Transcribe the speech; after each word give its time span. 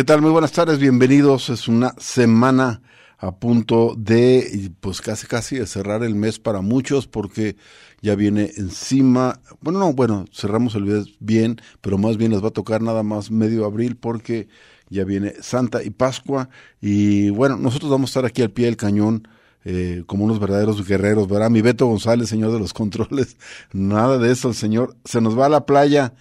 ¿Qué 0.00 0.04
tal? 0.04 0.22
Muy 0.22 0.30
buenas 0.30 0.52
tardes, 0.52 0.78
bienvenidos. 0.78 1.50
Es 1.50 1.68
una 1.68 1.92
semana 1.98 2.80
a 3.18 3.32
punto 3.32 3.94
de, 3.98 4.72
pues 4.80 5.02
casi 5.02 5.26
casi 5.26 5.58
de 5.58 5.66
cerrar 5.66 6.02
el 6.04 6.14
mes 6.14 6.38
para 6.38 6.62
muchos 6.62 7.06
porque 7.06 7.56
ya 8.00 8.14
viene 8.14 8.50
encima, 8.56 9.42
bueno, 9.60 9.78
no, 9.78 9.92
bueno, 9.92 10.24
cerramos 10.32 10.74
el 10.74 10.86
mes 10.86 11.18
bien, 11.20 11.60
pero 11.82 11.98
más 11.98 12.16
bien 12.16 12.30
les 12.30 12.42
va 12.42 12.48
a 12.48 12.50
tocar 12.50 12.80
nada 12.80 13.02
más 13.02 13.30
medio 13.30 13.66
abril 13.66 13.94
porque 13.94 14.48
ya 14.88 15.04
viene 15.04 15.34
Santa 15.42 15.82
y 15.82 15.90
Pascua 15.90 16.48
y 16.80 17.28
bueno, 17.28 17.58
nosotros 17.58 17.90
vamos 17.90 18.08
a 18.08 18.12
estar 18.12 18.24
aquí 18.24 18.40
al 18.40 18.52
pie 18.52 18.64
del 18.64 18.78
cañón. 18.78 19.28
Eh, 19.66 20.04
como 20.06 20.24
unos 20.24 20.40
verdaderos 20.40 20.88
guerreros, 20.88 21.28
¿verdad? 21.28 21.50
Mi 21.50 21.60
Beto 21.60 21.84
González, 21.84 22.30
señor 22.30 22.52
de 22.52 22.58
los 22.58 22.72
controles, 22.80 23.36
nada 23.74 24.16
de 24.16 24.32
eso, 24.32 24.48
el 24.48 24.54
señor 24.54 24.96
se 25.04 25.20
nos 25.20 25.38
va 25.38 25.44
a 25.44 25.50
la 25.50 25.66
playa, 25.66 26.14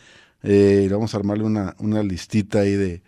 eh, 0.44 0.90
vamos 0.92 1.14
a 1.14 1.18
armarle 1.18 1.46
una, 1.46 1.78
una 1.80 2.04
listita 2.04 2.60
ahí 2.60 2.74
de 2.74 3.04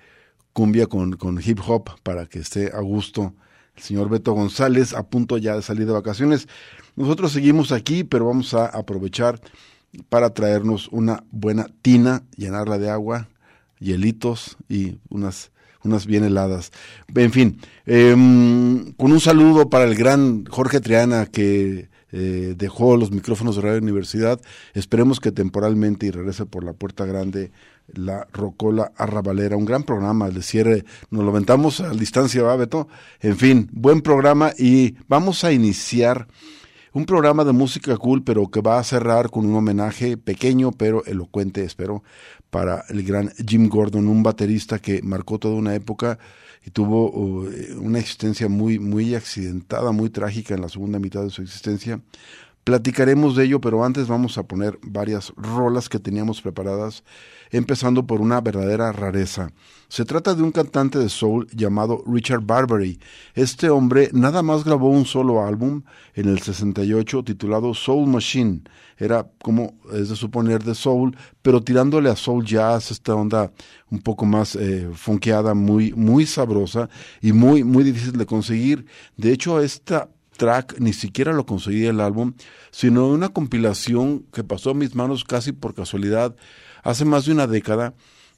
cumbia 0.54 0.88
con, 0.88 1.14
con 1.14 1.40
hip 1.44 1.60
hop 1.66 1.90
para 2.04 2.26
que 2.26 2.40
esté 2.40 2.72
a 2.74 2.80
gusto 2.82 3.34
el 3.76 3.84
señor 3.84 4.10
Beto 4.10 4.34
González 4.34 4.94
a 4.94 5.04
punto 5.04 5.38
ya 5.38 5.56
de 5.56 5.62
salir 5.62 5.86
de 5.86 5.94
vacaciones. 5.94 6.48
Nosotros 6.96 7.32
seguimos 7.32 7.72
aquí, 7.72 8.04
pero 8.04 8.26
vamos 8.26 8.54
a 8.54 8.66
aprovechar 8.66 9.40
para 10.10 10.34
traernos 10.34 10.88
una 10.90 11.24
buena 11.32 11.68
tina, 11.82 12.24
llenarla 12.36 12.78
de 12.78 12.90
agua, 12.90 13.30
hielitos 13.80 14.58
y 14.70 15.00
unas, 15.10 15.52
unas 15.84 16.06
bien 16.06 16.24
heladas. 16.24 16.72
En 17.16 17.32
fin, 17.32 17.60
em, 17.86 18.94
con 18.94 19.12
un 19.12 19.20
saludo 19.20 19.70
para 19.70 19.86
el 19.86 19.96
gran 19.96 20.46
Jorge 20.46 20.80
Triana 20.80 21.26
que 21.26 21.90
eh, 22.12 22.56
dejó 22.58 22.98
los 22.98 23.12
micrófonos 23.12 23.56
de 23.56 23.62
Radio 23.62 23.82
Universidad. 23.82 24.40
Esperemos 24.74 25.20
que 25.20 25.32
temporalmente 25.32 26.06
y 26.06 26.12
regrese 26.12 26.46
por 26.46 26.64
la 26.64 26.74
puerta 26.74 27.06
grande 27.06 27.52
la 27.94 28.28
Rocola 28.32 28.92
Arrabalera, 28.96 29.58
un 29.58 29.66
gran 29.66 29.84
programa 29.84 30.30
de 30.30 30.42
cierre, 30.42 30.86
nos 31.10 31.24
lo 31.24 31.32
aventamos 31.32 31.82
a 31.82 31.90
distancia, 31.90 32.44
¿va, 32.44 32.56
Beto? 32.56 32.88
En 33.20 33.38
fin, 33.38 33.70
buen 33.72 34.02
programa 34.02 34.52
y 34.58 34.96
vamos 35.08 35.44
a 35.44 35.52
iniciar 35.52 36.28
un 36.94 37.06
programa 37.06 37.44
de 37.44 37.54
música 37.54 37.96
cool, 37.98 38.24
pero 38.24 38.50
que 38.50 38.62
va 38.62 38.78
a 38.78 38.84
cerrar 38.84 39.30
con 39.30 39.46
un 39.46 39.56
homenaje 39.56 40.18
pequeño, 40.18 40.72
pero 40.72 41.06
elocuente, 41.06 41.64
espero, 41.64 42.04
para 42.50 42.84
el 42.90 43.04
gran 43.04 43.32
Jim 43.48 43.70
Gordon, 43.70 44.08
un 44.08 44.24
baterista 44.24 44.80
que 44.80 45.02
marcó 45.02 45.40
toda 45.40 45.56
una 45.56 45.74
época 45.74 46.20
y 46.66 46.72
tuvo 46.72 47.10
uh, 47.12 47.50
una 47.80 48.00
existencia 48.00 48.50
muy, 48.50 48.78
muy 48.78 49.16
accidentada, 49.16 49.92
muy 49.92 50.10
trágica 50.10 50.54
en 50.54 50.62
la 50.62 50.70
segunda 50.70 51.00
mitad 51.00 51.24
de 51.24 51.30
su 51.30 51.42
existencia. 51.42 52.02
Platicaremos 52.64 53.36
de 53.36 53.46
ello, 53.46 53.60
pero 53.60 53.84
antes 53.84 54.08
vamos 54.08 54.38
a 54.38 54.44
poner 54.44 54.78
varias 54.84 55.34
rolas 55.36 55.90
que 55.90 55.98
teníamos 55.98 56.44
preparadas, 56.44 57.04
empezando 57.50 58.06
por 58.06 58.22
una 58.22 58.40
verdadera 58.40 58.92
rareza. 58.92 59.52
Se 59.88 60.06
trata 60.06 60.36
de 60.36 60.44
un 60.44 60.52
cantante 60.52 61.00
de 61.00 61.10
soul 61.10 61.48
llamado 61.54 62.04
Richard 62.06 62.42
Barbary. 62.42 63.00
Este 63.34 63.72
hombre 63.72 64.10
nada 64.14 64.44
más 64.44 64.64
grabó 64.64 64.90
un 64.90 65.06
solo 65.06 65.44
álbum 65.44 65.82
en 66.14 66.30
el 66.30 66.40
68 66.40 67.24
titulado 67.24 67.74
Soul 67.74 68.08
Machine. 68.08 68.62
Era 68.96 69.28
como 69.42 69.74
es 69.92 70.10
de 70.10 70.16
suponer 70.16 70.64
de 70.64 70.76
soul, 70.76 71.18
pero 71.42 71.64
tirándole 71.64 72.12
a 72.12 72.16
soul 72.16 72.46
jazz, 72.46 72.92
esta 72.92 73.16
onda 73.16 73.52
un 73.90 74.00
poco 74.00 74.26
más 74.28 74.56
eh, 74.56 74.88
funkeada, 74.94 75.56
muy, 75.56 75.94
muy 75.94 76.28
sabrosa 76.28 76.90
y 77.22 77.34
muy, 77.34 77.64
muy 77.64 77.84
difícil 77.84 78.14
de 78.14 78.28
conseguir. 78.28 78.86
De 79.18 79.34
hecho, 79.34 79.60
esta 79.60 80.10
track, 80.42 80.80
ni 80.80 80.92
siquiera 80.92 81.34
lo 81.34 81.46
conseguí 81.46 81.86
el 81.86 82.00
álbum, 82.00 82.34
sino 82.72 83.08
una 83.10 83.30
compilación 83.30 84.26
que 84.34 84.44
pasó 84.44 84.72
a 84.72 84.74
mis 84.74 84.96
manos 84.96 85.24
casi 85.24 85.52
por 85.52 85.76
casualidad 85.76 86.36
hace 86.82 87.06
más 87.06 87.26
de 87.26 87.34
una 87.34 87.46
década 87.46 87.94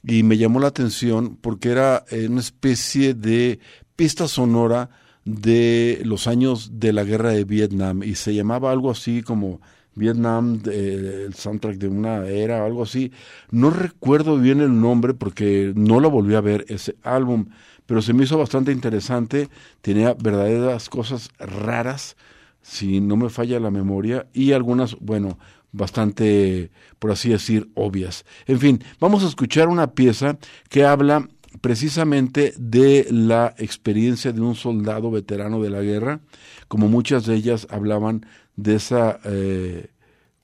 y 0.06 0.22
me 0.22 0.36
llamó 0.36 0.60
la 0.60 0.66
atención 0.66 1.38
porque 1.40 1.70
era 1.70 2.04
eh, 2.10 2.28
una 2.28 2.40
especie 2.40 3.14
de 3.14 3.58
pista 3.96 4.28
sonora 4.28 4.90
de 5.24 6.02
los 6.04 6.26
años 6.26 6.72
de 6.74 6.92
la 6.92 7.04
guerra 7.04 7.30
de 7.30 7.44
Vietnam 7.44 8.02
y 8.02 8.16
se 8.16 8.34
llamaba 8.34 8.70
algo 8.70 8.90
así 8.90 9.22
como 9.22 9.62
Vietnam, 9.94 10.60
el 10.66 11.32
soundtrack 11.32 11.76
de 11.78 11.88
una 11.88 12.26
era, 12.26 12.66
algo 12.66 12.82
así. 12.82 13.12
No 13.50 13.70
recuerdo 13.70 14.36
bien 14.36 14.60
el 14.60 14.78
nombre 14.78 15.14
porque 15.14 15.72
no 15.74 16.00
lo 16.00 16.10
volví 16.10 16.34
a 16.34 16.42
ver 16.42 16.66
ese 16.68 16.96
álbum 17.02 17.46
pero 17.86 18.02
se 18.02 18.12
me 18.12 18.24
hizo 18.24 18.38
bastante 18.38 18.72
interesante, 18.72 19.48
tenía 19.80 20.14
verdaderas 20.14 20.88
cosas 20.88 21.30
raras, 21.38 22.16
si 22.62 23.00
no 23.00 23.16
me 23.16 23.28
falla 23.28 23.60
la 23.60 23.70
memoria, 23.70 24.26
y 24.32 24.52
algunas, 24.52 24.96
bueno, 25.00 25.38
bastante, 25.72 26.70
por 26.98 27.10
así 27.10 27.30
decir, 27.30 27.70
obvias. 27.74 28.24
En 28.46 28.58
fin, 28.58 28.82
vamos 29.00 29.24
a 29.24 29.28
escuchar 29.28 29.68
una 29.68 29.92
pieza 29.92 30.38
que 30.70 30.84
habla 30.84 31.28
precisamente 31.60 32.54
de 32.58 33.06
la 33.10 33.54
experiencia 33.58 34.32
de 34.32 34.40
un 34.40 34.54
soldado 34.54 35.10
veterano 35.10 35.60
de 35.62 35.70
la 35.70 35.82
guerra, 35.82 36.20
como 36.68 36.88
muchas 36.88 37.26
de 37.26 37.34
ellas 37.34 37.66
hablaban 37.70 38.26
de 38.56 38.76
esa... 38.76 39.20
Eh, 39.24 39.90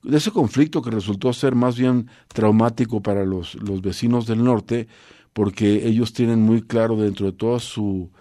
de 0.03 0.17
ese 0.17 0.31
conflicto 0.31 0.81
que 0.81 0.89
resultó 0.89 1.31
ser 1.31 1.53
más 1.53 1.77
bien 1.77 2.09
traumático 2.33 3.03
para 3.03 3.23
los, 3.23 3.53
los 3.53 3.83
vecinos 3.83 4.25
del 4.25 4.43
norte, 4.43 4.87
porque 5.33 5.87
ellos 5.87 6.13
tienen 6.13 6.41
muy 6.41 6.61
claro 6.61 6.97
dentro 6.97 7.25
de 7.25 7.31
toda 7.31 7.59
su 7.59 8.11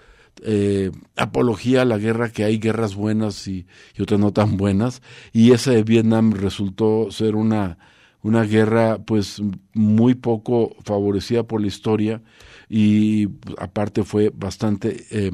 eh, 0.43 0.91
apología 1.17 1.83
a 1.83 1.85
la 1.85 1.99
guerra 1.99 2.31
que 2.31 2.45
hay 2.45 2.59
guerras 2.59 2.95
buenas 2.95 3.47
y, 3.47 3.67
otras 4.01 4.19
no 4.21 4.33
tan 4.33 4.57
buenas, 4.57 5.03
y 5.33 5.53
esa 5.53 5.73
de 5.73 5.83
Vietnam 5.83 6.33
resultó 6.33 7.11
ser 7.11 7.37
una, 7.37 7.79
una 8.23 8.45
guerra 8.45 8.99
pues 9.05 9.43
muy 9.75 10.15
poco 10.15 10.77
favorecida 10.85 11.43
por 11.43 11.61
la 11.61 11.67
historia 11.67 12.23
y 12.69 13.29
aparte 13.59 14.05
fue 14.05 14.31
bastante 14.35 15.05
eh, 15.11 15.33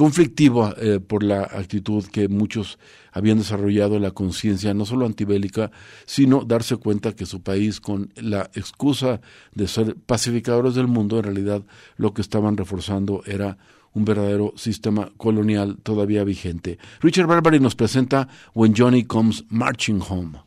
conflictiva 0.00 0.74
eh, 0.78 0.98
por 0.98 1.22
la 1.22 1.42
actitud 1.42 2.02
que 2.06 2.26
muchos 2.26 2.78
habían 3.12 3.36
desarrollado 3.36 3.98
la 3.98 4.12
conciencia 4.12 4.72
no 4.72 4.86
solo 4.86 5.04
antibélica, 5.04 5.70
sino 6.06 6.46
darse 6.46 6.76
cuenta 6.76 7.14
que 7.14 7.26
su 7.26 7.42
país, 7.42 7.82
con 7.82 8.10
la 8.16 8.48
excusa 8.54 9.20
de 9.54 9.68
ser 9.68 9.96
pacificadores 9.96 10.74
del 10.74 10.86
mundo, 10.86 11.18
en 11.18 11.24
realidad 11.24 11.66
lo 11.98 12.14
que 12.14 12.22
estaban 12.22 12.56
reforzando 12.56 13.22
era 13.26 13.58
un 13.92 14.06
verdadero 14.06 14.54
sistema 14.56 15.12
colonial 15.18 15.76
todavía 15.82 16.24
vigente. 16.24 16.78
Richard 17.02 17.26
Barbary 17.26 17.60
nos 17.60 17.74
presenta 17.74 18.26
When 18.54 18.72
Johnny 18.74 19.04
Comes 19.04 19.44
Marching 19.50 20.00
Home. 20.08 20.38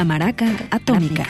La 0.00 0.04
Maraca 0.06 0.46
Atómica. 0.70 1.26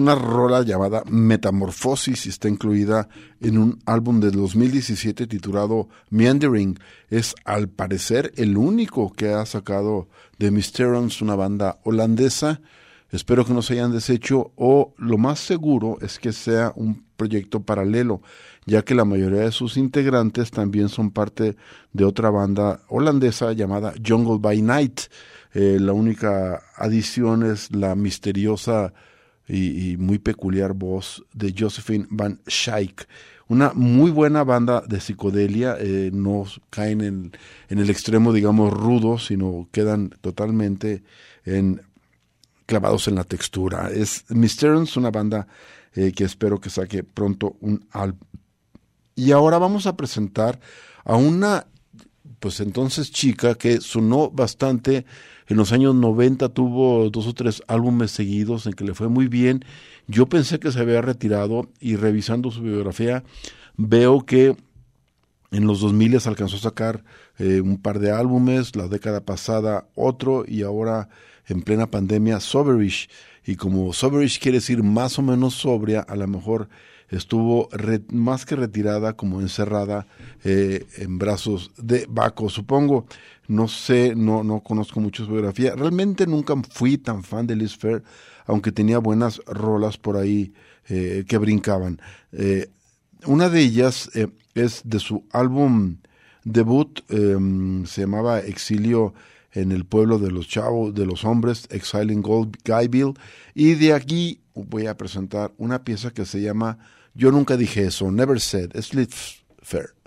Una 0.00 0.14
rola 0.14 0.62
llamada 0.62 1.04
Metamorfosis 1.10 2.24
y 2.24 2.30
está 2.30 2.48
incluida 2.48 3.08
en 3.40 3.58
un 3.58 3.78
álbum 3.84 4.18
de 4.18 4.30
2017 4.30 5.26
titulado 5.26 5.88
Meandering. 6.08 6.78
Es 7.10 7.34
al 7.44 7.68
parecer 7.68 8.32
el 8.36 8.56
único 8.56 9.12
que 9.12 9.28
ha 9.28 9.44
sacado 9.44 10.08
de 10.38 10.50
Mysterons, 10.50 11.20
una 11.20 11.34
banda 11.34 11.80
holandesa. 11.84 12.62
Espero 13.10 13.44
que 13.44 13.52
no 13.52 13.60
se 13.60 13.74
hayan 13.74 13.92
deshecho 13.92 14.52
o 14.56 14.94
lo 14.96 15.18
más 15.18 15.38
seguro 15.38 15.98
es 16.00 16.18
que 16.18 16.32
sea 16.32 16.72
un 16.76 17.04
proyecto 17.16 17.60
paralelo, 17.60 18.22
ya 18.64 18.82
que 18.82 18.94
la 18.94 19.04
mayoría 19.04 19.40
de 19.40 19.52
sus 19.52 19.76
integrantes 19.76 20.50
también 20.50 20.88
son 20.88 21.10
parte 21.10 21.56
de 21.92 22.04
otra 22.04 22.30
banda 22.30 22.80
holandesa 22.88 23.52
llamada 23.52 23.92
Jungle 24.02 24.38
by 24.40 24.62
Night. 24.62 25.00
Eh, 25.52 25.76
la 25.78 25.92
única 25.92 26.62
adición 26.76 27.42
es 27.42 27.70
la 27.74 27.94
misteriosa 27.94 28.94
y, 29.50 29.96
muy 29.96 30.18
peculiar 30.18 30.72
voz 30.74 31.24
de 31.32 31.54
Josephine 31.56 32.06
Van 32.10 32.40
Schaik, 32.48 33.06
una 33.48 33.72
muy 33.74 34.12
buena 34.12 34.44
banda 34.44 34.80
de 34.86 35.00
psicodelia, 35.00 35.76
eh, 35.80 36.10
no 36.12 36.44
caen 36.70 37.00
en, 37.00 37.32
en, 37.68 37.78
el 37.78 37.90
extremo, 37.90 38.32
digamos, 38.32 38.72
rudo, 38.72 39.18
sino 39.18 39.68
quedan 39.72 40.10
totalmente 40.20 41.02
en, 41.44 41.82
clavados 42.70 43.08
en 43.08 43.16
la 43.16 43.24
textura. 43.24 43.90
Es 43.92 44.24
Mysterons, 44.28 44.96
una 44.96 45.10
banda 45.10 45.48
eh, 45.94 46.12
que 46.12 46.22
espero 46.22 46.60
que 46.60 46.70
saque 46.70 47.02
pronto 47.02 47.56
un 47.60 47.84
álbum. 47.90 48.28
Y 49.16 49.32
ahora 49.32 49.58
vamos 49.58 49.86
a 49.86 49.96
presentar 49.96 50.60
a 51.04 51.16
una, 51.16 51.66
pues 52.38 52.60
entonces 52.60 53.10
chica 53.10 53.56
que 53.56 53.80
sonó 53.80 54.30
bastante 54.30 55.04
en 55.50 55.58
los 55.58 55.72
años 55.72 55.94
90, 55.94 56.48
tuvo 56.48 57.10
dos 57.10 57.26
o 57.26 57.34
tres 57.34 57.62
álbumes 57.66 58.10
seguidos 58.10 58.64
en 58.66 58.72
que 58.72 58.84
le 58.84 58.94
fue 58.94 59.08
muy 59.08 59.28
bien 59.28 59.64
yo 60.10 60.26
pensé 60.26 60.58
que 60.58 60.72
se 60.72 60.80
había 60.80 61.02
retirado 61.02 61.70
y 61.78 61.94
revisando 61.94 62.50
su 62.50 62.62
biografía 62.62 63.22
veo 63.76 64.26
que 64.26 64.56
en 65.52 65.66
los 65.66 65.80
2000 65.80 66.18
alcanzó 66.26 66.56
a 66.56 66.60
sacar 66.60 67.04
eh, 67.38 67.60
un 67.60 67.80
par 67.80 68.00
de 68.00 68.10
álbumes, 68.10 68.74
la 68.74 68.88
década 68.88 69.24
pasada 69.24 69.86
otro 69.94 70.44
y 70.48 70.62
ahora 70.62 71.08
en 71.46 71.62
plena 71.62 71.92
pandemia 71.92 72.40
Soberish. 72.40 73.08
Y 73.44 73.54
como 73.54 73.92
Soberish 73.92 74.40
quiere 74.40 74.58
decir 74.58 74.82
más 74.82 75.16
o 75.18 75.22
menos 75.22 75.54
sobria, 75.54 76.00
a 76.00 76.16
lo 76.16 76.26
mejor 76.26 76.68
estuvo 77.10 77.68
más 78.10 78.46
que 78.46 78.56
retirada 78.56 79.14
como 79.14 79.40
encerrada 79.40 80.06
eh, 80.44 80.86
en 80.96 81.18
brazos 81.18 81.72
de 81.76 82.06
Baco, 82.08 82.48
supongo. 82.48 83.06
No 83.48 83.66
sé, 83.66 84.14
no, 84.14 84.44
no 84.44 84.60
conozco 84.60 85.00
mucho 85.00 85.24
su 85.24 85.32
biografía. 85.32 85.74
Realmente 85.74 86.26
nunca 86.26 86.54
fui 86.70 86.98
tan 86.98 87.24
fan 87.24 87.46
de 87.46 87.56
Liz 87.56 87.76
Fair 87.76 88.02
aunque 88.46 88.72
tenía 88.72 88.98
buenas 88.98 89.40
rolas 89.46 89.96
por 89.96 90.16
ahí 90.16 90.52
eh, 90.88 91.24
que 91.28 91.38
brincaban. 91.38 92.00
Eh, 92.32 92.68
una 93.26 93.48
de 93.48 93.60
ellas 93.60 94.10
es 94.54 94.82
de 94.84 94.98
su 94.98 95.24
álbum 95.30 95.98
debut, 96.44 97.00
em, 97.10 97.86
se 97.86 98.00
llamaba 98.02 98.40
Exilio 98.40 99.14
en 99.52 99.70
el 99.72 99.84
pueblo 99.84 100.18
de 100.18 100.30
los 100.32 100.48
chavos, 100.48 100.94
de 100.94 101.06
los 101.06 101.24
hombres, 101.24 101.68
Exiling 101.70 102.22
Gold 102.22 102.56
Guyville, 102.64 103.14
y 103.54 103.74
de 103.74 103.92
aquí 103.92 104.40
voy 104.54 104.86
a 104.86 104.96
presentar 104.96 105.52
una 105.58 105.84
pieza 105.84 106.10
que 106.10 106.24
se 106.24 106.40
llama 106.40 106.78
Yo 107.14 107.30
nunca 107.30 107.56
dije 107.56 107.86
eso, 107.86 108.10
Never 108.10 108.40
Said, 108.40 108.72
Slit 108.80 109.12
Fair. 109.62 109.99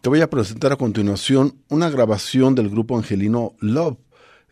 Te 0.00 0.08
voy 0.08 0.22
a 0.22 0.30
presentar 0.30 0.72
a 0.72 0.76
continuación 0.76 1.56
una 1.68 1.90
grabación 1.90 2.54
del 2.54 2.70
grupo 2.70 2.96
angelino 2.96 3.52
Love, 3.60 3.98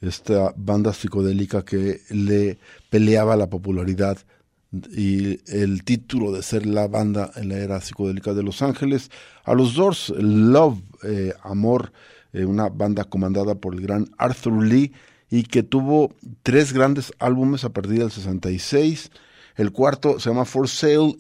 esta 0.02 0.52
banda 0.56 0.92
psicodélica 0.92 1.64
que 1.64 2.02
le 2.11 2.58
peleaba 2.90 3.35
la 3.35 3.49
popularidad 3.49 4.18
y 4.90 5.40
el 5.50 5.85
título 5.85 6.32
de 6.32 6.42
ser 6.42 6.66
la 6.66 6.87
banda 6.87 7.30
en 7.37 7.49
la 7.49 7.56
era 7.56 7.80
psicodélica 7.80 8.35
de 8.35 8.42
Los 8.42 8.61
Ángeles. 8.61 9.11
A 9.44 9.54
los 9.54 9.75
Doors, 9.75 10.11
Love, 10.18 10.78
eh, 11.04 11.32
Amor, 11.42 11.92
eh, 12.35 12.44
una 12.44 12.68
banda 12.68 13.04
comandada 13.04 13.54
por 13.54 13.75
el 13.75 13.80
gran 13.80 14.11
Arthur 14.18 14.62
Lee 14.62 14.92
y 15.30 15.44
que 15.44 15.62
tuvo 15.62 16.14
tres 16.42 16.73
grandes 16.73 17.12
álbumes 17.18 17.64
a 17.64 17.70
partir 17.70 18.00
del 18.00 18.11
66. 18.11 19.11
El 19.59 19.73
cuarto 19.73 20.21
se 20.21 20.31
llama 20.31 20.45
For 20.45 20.69
Sale, 20.69 21.17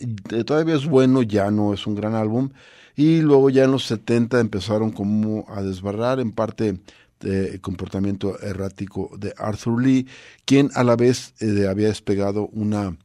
todavía 0.46 0.76
es 0.76 0.86
bueno, 0.86 1.22
ya 1.22 1.50
no 1.50 1.74
es 1.74 1.88
un 1.88 1.96
gran 1.96 2.14
álbum. 2.14 2.50
Y 2.94 3.20
luego 3.20 3.50
ya 3.50 3.64
en 3.64 3.72
los 3.72 3.84
70 3.86 4.38
empezaron 4.38 4.92
como 4.92 5.44
a 5.48 5.60
desbarrar 5.60 6.20
en 6.20 6.30
parte 6.30 6.78
de 7.18 7.60
comportamiento 7.60 8.40
errático 8.40 9.10
de 9.18 9.34
Arthur 9.36 9.82
Lee, 9.82 10.06
quien 10.44 10.70
a 10.74 10.84
la 10.84 10.94
vez 10.94 11.34
eh, 11.40 11.66
había 11.68 11.88
despegado 11.88 12.46
una, 12.52 12.96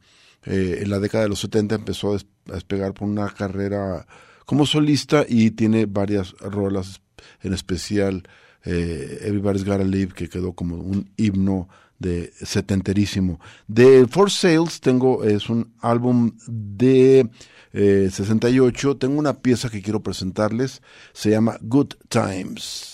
eh, 0.44 0.78
en 0.82 0.90
la 0.90 1.00
década 1.00 1.24
de 1.24 1.30
los 1.30 1.40
70 1.40 1.74
empezó 1.74 2.14
a 2.14 2.18
despegar 2.52 2.94
por 2.94 3.08
una 3.08 3.28
carrera 3.28 4.06
como 4.46 4.66
solista 4.66 5.26
y 5.28 5.50
tiene 5.50 5.86
varias 5.86 6.32
rolas, 6.38 7.00
en 7.42 7.54
especial 7.54 8.22
eh, 8.64 9.18
Everybody's 9.22 9.64
Gotta 9.64 9.82
Live, 9.82 10.12
que 10.14 10.28
quedó 10.28 10.52
como 10.52 10.76
un 10.76 11.10
himno 11.16 11.68
de 11.98 12.32
setenterísimo. 12.42 13.40
De 13.66 14.06
For 14.06 14.30
Sales 14.30 14.80
tengo, 14.80 15.24
es 15.24 15.48
un 15.48 15.72
álbum 15.80 16.32
de 16.46 17.28
68, 17.72 18.90
eh, 18.90 18.94
tengo 18.94 19.18
una 19.18 19.34
pieza 19.34 19.68
que 19.68 19.82
quiero 19.82 20.02
presentarles, 20.02 20.82
se 21.12 21.30
llama 21.30 21.58
Good 21.60 21.94
Times. 22.08 22.93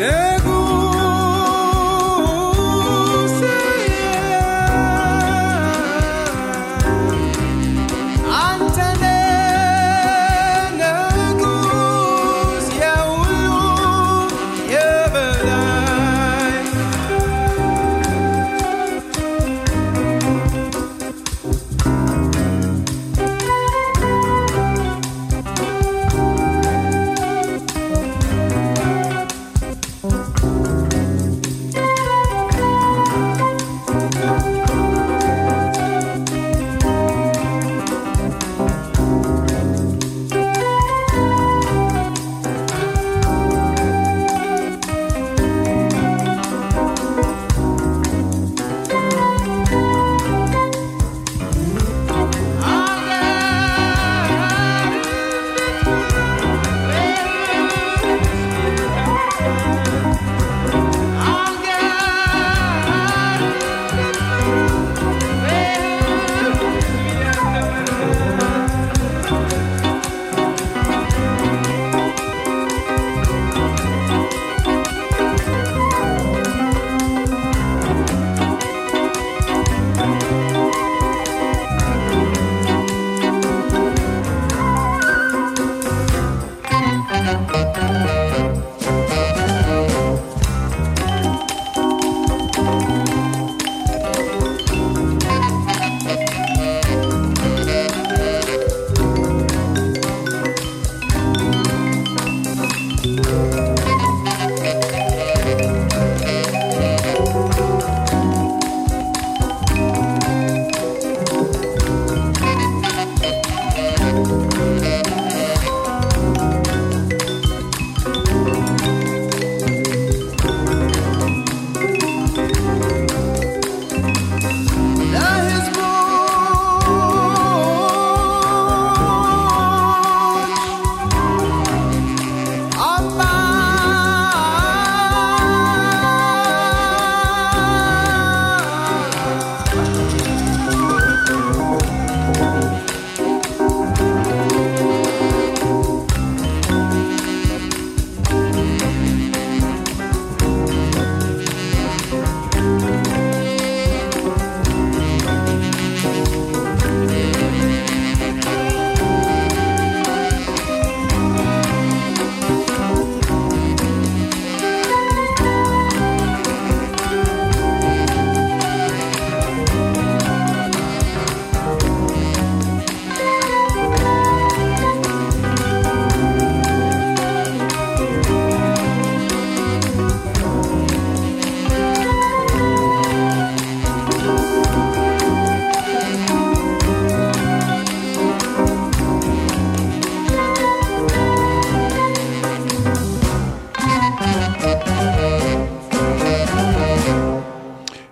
Yeah. 0.00 0.29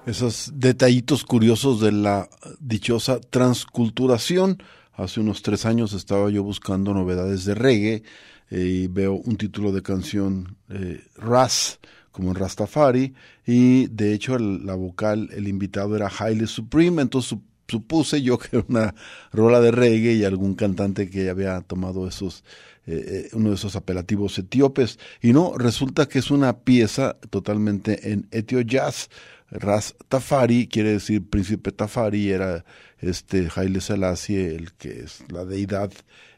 Esos 0.09 0.53
detallitos 0.55 1.23
curiosos 1.23 1.81
de 1.81 1.93
la 1.93 2.31
dichosa 2.61 3.21
transculturación. 3.21 4.63
Hace 4.95 5.21
unos 5.21 5.43
tres 5.43 5.67
años 5.67 5.93
estaba 5.93 6.31
yo 6.31 6.43
buscando 6.43 6.95
novedades 6.95 7.45
de 7.45 7.55
reggae 7.55 8.03
eh, 8.51 8.61
y 8.61 8.87
veo 8.87 9.15
un 9.15 9.37
título 9.37 9.71
de 9.71 9.83
canción 9.83 10.57
eh, 10.71 11.05
Ras, 11.17 11.79
como 12.11 12.31
en 12.31 12.37
Rastafari, 12.37 13.15
y 13.47 13.87
de 13.89 14.15
hecho 14.15 14.39
la 14.39 14.75
vocal, 14.75 15.29
el 15.33 15.47
invitado 15.47 15.95
era 15.95 16.11
Haile 16.19 16.47
Supreme, 16.47 17.03
entonces 17.03 17.39
supuse 17.69 18.23
yo 18.23 18.39
que 18.39 18.57
era 18.57 18.65
una 18.67 18.95
rola 19.31 19.61
de 19.61 19.71
reggae 19.71 20.15
y 20.15 20.25
algún 20.25 20.55
cantante 20.55 21.11
que 21.11 21.29
había 21.29 21.61
tomado 21.61 22.09
esos 22.09 22.45
eh, 22.87 23.29
uno 23.35 23.51
de 23.51 23.57
esos 23.57 23.77
apelativos 23.77 24.39
etíopes 24.39 24.99
y 25.21 25.35
no 25.35 25.53
resulta 25.59 26.09
que 26.09 26.21
es 26.21 26.31
una 26.31 26.61
pieza 26.61 27.19
totalmente 27.29 28.13
en 28.13 28.27
etio 28.31 28.63
jazz 28.63 29.11
Ras 29.51 29.95
Tafari 30.09 30.67
quiere 30.67 30.93
decir 30.93 31.27
príncipe 31.27 31.73
Tafari, 31.73 32.31
era 32.31 32.65
este 32.99 33.49
Haile 33.55 33.81
Selassie, 33.81 34.55
el 34.55 34.73
que 34.75 35.01
es 35.01 35.23
la 35.31 35.45
deidad 35.45 35.91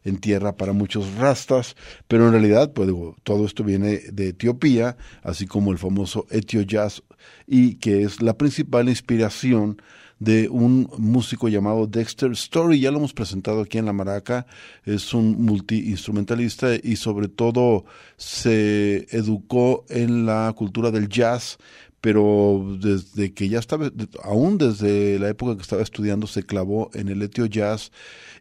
en 0.04 0.18
tierra 0.18 0.56
para 0.56 0.72
muchos 0.72 1.14
rastas, 1.16 1.76
pero 2.06 2.26
en 2.26 2.32
realidad, 2.32 2.72
pues 2.72 2.88
todo 3.22 3.46
esto 3.46 3.64
viene 3.64 3.98
de 4.12 4.28
Etiopía, 4.28 4.96
así 5.22 5.46
como 5.46 5.72
el 5.72 5.78
famoso 5.78 6.26
Etio 6.30 6.62
Jazz, 6.62 7.02
y 7.46 7.74
que 7.76 8.02
es 8.02 8.22
la 8.22 8.38
principal 8.38 8.88
inspiración 8.88 9.80
de 10.20 10.50
un 10.50 10.88
músico 10.98 11.48
llamado 11.48 11.86
Dexter 11.86 12.30
Story, 12.32 12.78
ya 12.78 12.90
lo 12.90 12.98
hemos 12.98 13.14
presentado 13.14 13.62
aquí 13.62 13.78
en 13.78 13.86
La 13.86 13.94
Maraca, 13.94 14.46
es 14.84 15.14
un 15.14 15.42
multiinstrumentalista 15.42 16.74
y 16.74 16.96
sobre 16.96 17.28
todo 17.28 17.86
se 18.18 19.06
educó 19.16 19.86
en 19.88 20.26
la 20.26 20.52
cultura 20.54 20.90
del 20.90 21.08
jazz, 21.08 21.56
pero 22.00 22.76
desde 22.80 23.34
que 23.34 23.48
ya 23.48 23.58
estaba, 23.58 23.90
aún 24.22 24.58
desde 24.58 25.18
la 25.18 25.28
época 25.28 25.56
que 25.56 25.62
estaba 25.62 25.82
estudiando, 25.82 26.26
se 26.26 26.44
clavó 26.44 26.90
en 26.94 27.08
el 27.08 27.22
etio 27.22 27.46
jazz 27.46 27.92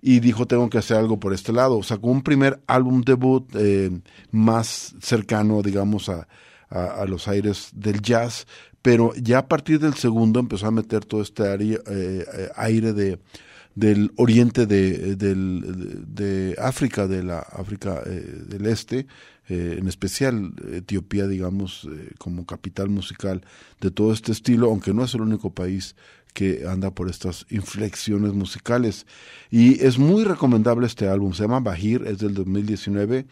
y 0.01 0.21
dijo, 0.21 0.47
tengo 0.47 0.69
que 0.69 0.77
hacer 0.77 0.97
algo 0.97 1.19
por 1.19 1.33
este 1.33 1.51
lado. 1.51 1.83
Sacó 1.83 2.07
un 2.07 2.23
primer 2.23 2.61
álbum 2.67 3.01
debut 3.01 3.45
eh, 3.55 3.91
más 4.31 4.95
cercano, 5.01 5.61
digamos, 5.61 6.07
a, 6.09 6.27
a, 6.69 7.05
los 7.05 7.27
aires 7.27 7.69
del 7.73 8.01
jazz, 8.01 8.47
pero 8.81 9.13
ya 9.15 9.39
a 9.39 9.47
partir 9.47 9.79
del 9.79 9.95
segundo 9.95 10.39
empezó 10.39 10.67
a 10.67 10.71
meter 10.71 11.03
todo 11.03 11.21
este 11.21 11.47
aire, 11.47 11.81
eh, 11.87 12.25
eh, 12.33 12.49
aire 12.55 12.93
de 12.93 13.19
del 13.75 14.11
oriente 14.17 14.65
de, 14.65 15.15
de 15.15 16.55
África, 16.59 17.07
de 17.07 17.23
la 17.23 17.39
África 17.39 18.01
del 18.01 18.65
Este, 18.65 19.07
eh, 19.49 19.77
en 19.79 19.87
especial 19.87 20.53
Etiopía, 20.71 21.27
digamos, 21.27 21.87
eh, 21.91 22.11
como 22.17 22.45
capital 22.45 22.89
musical 22.89 23.41
de 23.81 23.91
todo 23.91 24.13
este 24.13 24.31
estilo, 24.31 24.67
aunque 24.67 24.93
no 24.93 25.03
es 25.03 25.13
el 25.15 25.21
único 25.21 25.49
país 25.49 25.95
que 26.33 26.67
anda 26.67 26.91
por 26.91 27.09
estas 27.09 27.45
inflexiones 27.49 28.33
musicales. 28.33 29.05
Y 29.49 29.83
es 29.83 29.97
muy 29.97 30.23
recomendable 30.23 30.87
este 30.87 31.07
álbum, 31.07 31.33
se 31.33 31.43
llama 31.43 31.59
Bahir, 31.59 32.03
es 32.05 32.19
del 32.19 32.33
2019. 32.35 33.25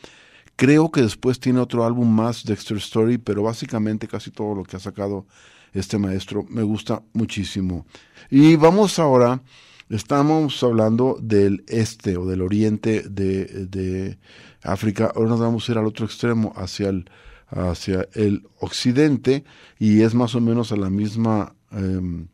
Creo 0.55 0.91
que 0.91 1.01
después 1.01 1.39
tiene 1.39 1.59
otro 1.59 1.85
álbum 1.85 2.09
más, 2.09 2.43
Dexter 2.43 2.77
Story, 2.77 3.19
pero 3.19 3.43
básicamente 3.43 4.07
casi 4.07 4.31
todo 4.31 4.55
lo 4.55 4.63
que 4.63 4.75
ha 4.75 4.79
sacado 4.79 5.27
este 5.73 5.99
maestro 5.99 6.45
me 6.49 6.63
gusta 6.63 7.03
muchísimo. 7.13 7.85
Y 8.31 8.55
vamos 8.55 8.97
ahora, 8.97 9.41
estamos 9.89 10.63
hablando 10.63 11.17
del 11.21 11.63
este 11.67 12.17
o 12.17 12.25
del 12.25 12.41
oriente 12.41 13.03
de, 13.07 13.45
de 13.67 14.17
África, 14.63 15.11
ahora 15.15 15.29
nos 15.29 15.39
vamos 15.39 15.67
a 15.67 15.71
ir 15.71 15.77
al 15.77 15.85
otro 15.85 16.05
extremo, 16.05 16.53
hacia 16.55 16.89
el, 16.89 17.09
hacia 17.49 18.07
el 18.13 18.47
occidente, 18.59 19.43
y 19.79 20.01
es 20.01 20.13
más 20.13 20.35
o 20.35 20.41
menos 20.41 20.71
a 20.71 20.77
la 20.77 20.89
misma, 20.89 21.55
em, 21.71 22.27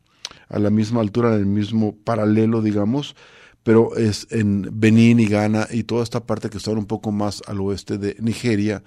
a 0.50 0.60
la 0.60 0.70
misma 0.70 1.02
altura, 1.02 1.34
en 1.34 1.40
el 1.40 1.46
mismo 1.46 1.96
paralelo, 2.04 2.62
digamos, 2.62 3.16
pero 3.64 3.96
es 3.96 4.28
en 4.30 4.68
Benín 4.74 5.20
y 5.20 5.28
Ghana 5.28 5.68
y 5.72 5.84
toda 5.84 6.04
esta 6.04 6.26
parte 6.26 6.50
que 6.50 6.58
está 6.58 6.72
un 6.72 6.86
poco 6.86 7.12
más 7.12 7.42
al 7.48 7.62
oeste 7.62 7.98
de 7.98 8.16
Nigeria, 8.20 8.84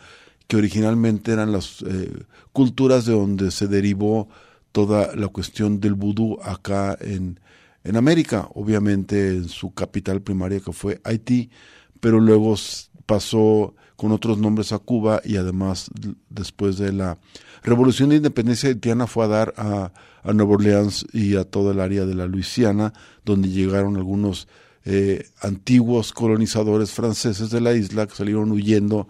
que 0.46 0.56
originalmente 0.56 1.32
eran 1.32 1.50
las 1.50 1.82
eh, 1.82 2.12
culturas 2.52 3.06
de 3.06 3.12
donde 3.12 3.50
se 3.50 3.66
derivó 3.66 4.28
toda 4.72 5.16
la 5.16 5.28
cuestión 5.28 5.80
del 5.80 5.94
vudú 5.94 6.38
acá 6.42 6.96
en, 7.00 7.40
en 7.82 7.96
América, 7.96 8.48
obviamente 8.54 9.28
en 9.28 9.48
su 9.48 9.72
capital 9.72 10.20
primaria 10.20 10.60
que 10.60 10.72
fue 10.72 11.00
Haití, 11.04 11.50
pero 12.00 12.20
luego 12.20 12.54
pasó 13.06 13.74
con 13.96 14.12
otros 14.12 14.38
nombres 14.38 14.72
a 14.72 14.78
Cuba 14.78 15.22
y 15.24 15.36
además 15.36 15.90
después 16.28 16.76
de 16.76 16.92
la 16.92 17.18
Revolución 17.62 18.10
de 18.10 18.16
Independencia 18.16 18.68
haitiana 18.68 19.06
fue 19.06 19.24
a 19.24 19.28
dar 19.28 19.54
a, 19.56 19.92
a 20.22 20.32
Nueva 20.32 20.54
Orleans 20.54 21.06
y 21.12 21.36
a 21.36 21.44
toda 21.44 21.72
el 21.72 21.80
área 21.80 22.04
de 22.04 22.14
la 22.14 22.26
Luisiana, 22.26 22.92
donde 23.24 23.48
llegaron 23.48 23.96
algunos 23.96 24.48
eh, 24.88 25.26
antiguos 25.40 26.12
colonizadores 26.12 26.92
franceses 26.92 27.50
de 27.50 27.60
la 27.60 27.72
isla 27.72 28.06
que 28.06 28.14
salieron 28.14 28.52
huyendo 28.52 29.08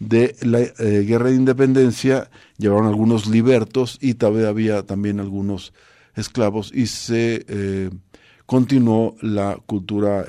de 0.00 0.34
la 0.40 0.58
eh, 0.60 1.04
guerra 1.06 1.30
de 1.30 1.36
independencia, 1.36 2.28
llevaron 2.58 2.88
algunos 2.88 3.28
libertos 3.28 3.98
y 4.00 4.14
todavía 4.14 4.48
había 4.48 4.82
también 4.82 5.20
algunos 5.20 5.72
esclavos 6.16 6.72
y 6.74 6.86
se 6.86 7.44
eh, 7.46 7.90
continuó 8.46 9.14
la 9.20 9.58
cultura 9.64 10.26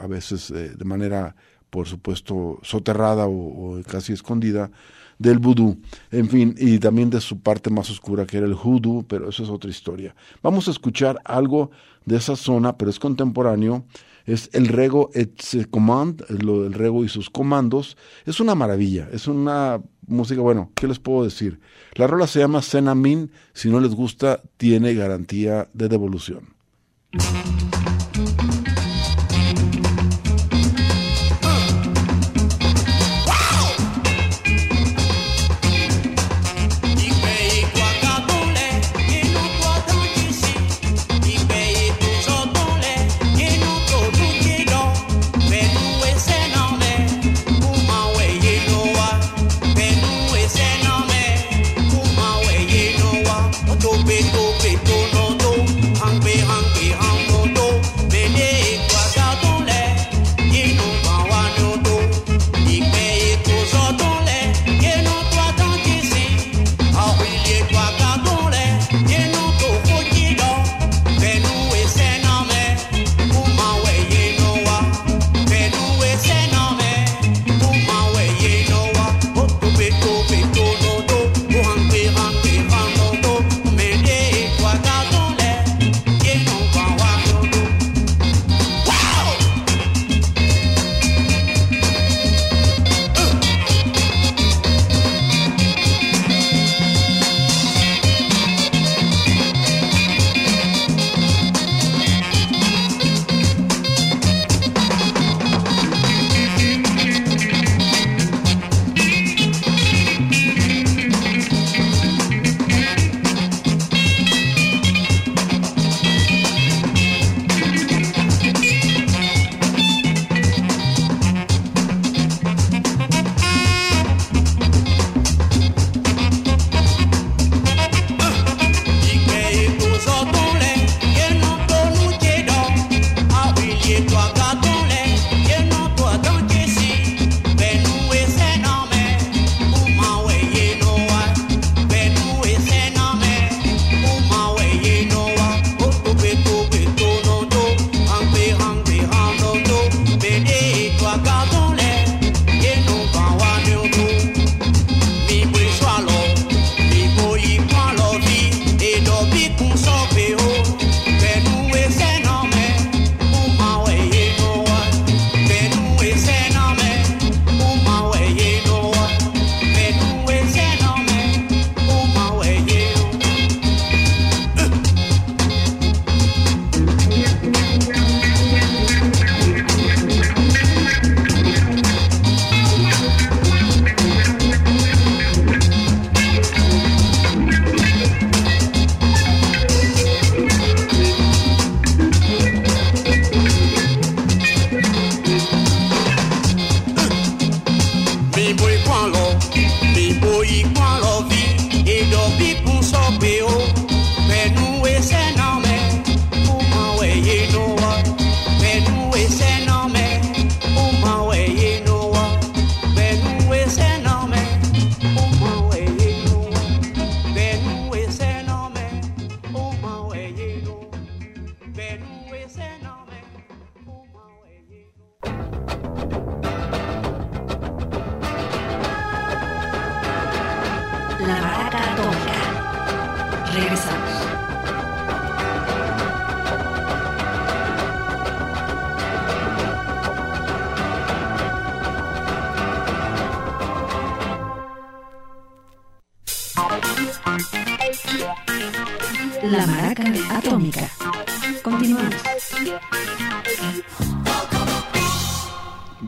a 0.00 0.06
veces 0.06 0.52
de 0.52 0.84
manera 0.84 1.34
por 1.70 1.86
supuesto, 1.86 2.58
soterrada 2.62 3.26
o, 3.26 3.80
casi 3.86 4.12
escondida 4.12 4.70
del 5.18 5.38
vudú, 5.38 5.80
en 6.12 6.28
fin, 6.28 6.54
y 6.56 6.78
también 6.78 7.10
de 7.10 7.20
su 7.20 7.40
parte 7.40 7.70
más 7.70 7.90
oscura 7.90 8.24
que 8.24 8.36
era 8.38 8.46
el 8.46 8.54
hoodoo, 8.54 9.04
pero 9.08 9.28
eso 9.28 9.42
es 9.42 9.48
otra 9.48 9.68
historia. 9.68 10.14
Vamos 10.42 10.68
a 10.68 10.70
escuchar 10.70 11.20
algo 11.24 11.70
de 12.04 12.16
esa 12.16 12.36
zona, 12.36 12.76
pero 12.76 12.90
es 12.90 13.00
contemporáneo, 13.00 13.84
es 14.26 14.48
el 14.52 14.68
Rego 14.68 15.10
et 15.14 15.42
Command, 15.70 16.24
lo 16.28 16.62
del 16.62 16.74
Rego 16.74 17.04
y 17.04 17.08
sus 17.08 17.30
comandos, 17.30 17.96
es 18.26 18.38
una 18.40 18.54
maravilla, 18.54 19.08
es 19.10 19.26
una 19.26 19.82
música, 20.06 20.40
bueno, 20.40 20.70
¿qué 20.74 20.86
les 20.86 20.98
puedo 20.98 21.24
decir? 21.24 21.58
La 21.94 22.06
rola 22.06 22.26
se 22.26 22.38
llama 22.38 22.62
Senamin, 22.62 23.30
si 23.54 23.70
no 23.70 23.80
les 23.80 23.94
gusta, 23.94 24.42
tiene 24.56 24.94
garantía 24.94 25.68
de 25.72 25.88
devolución. 25.88 26.54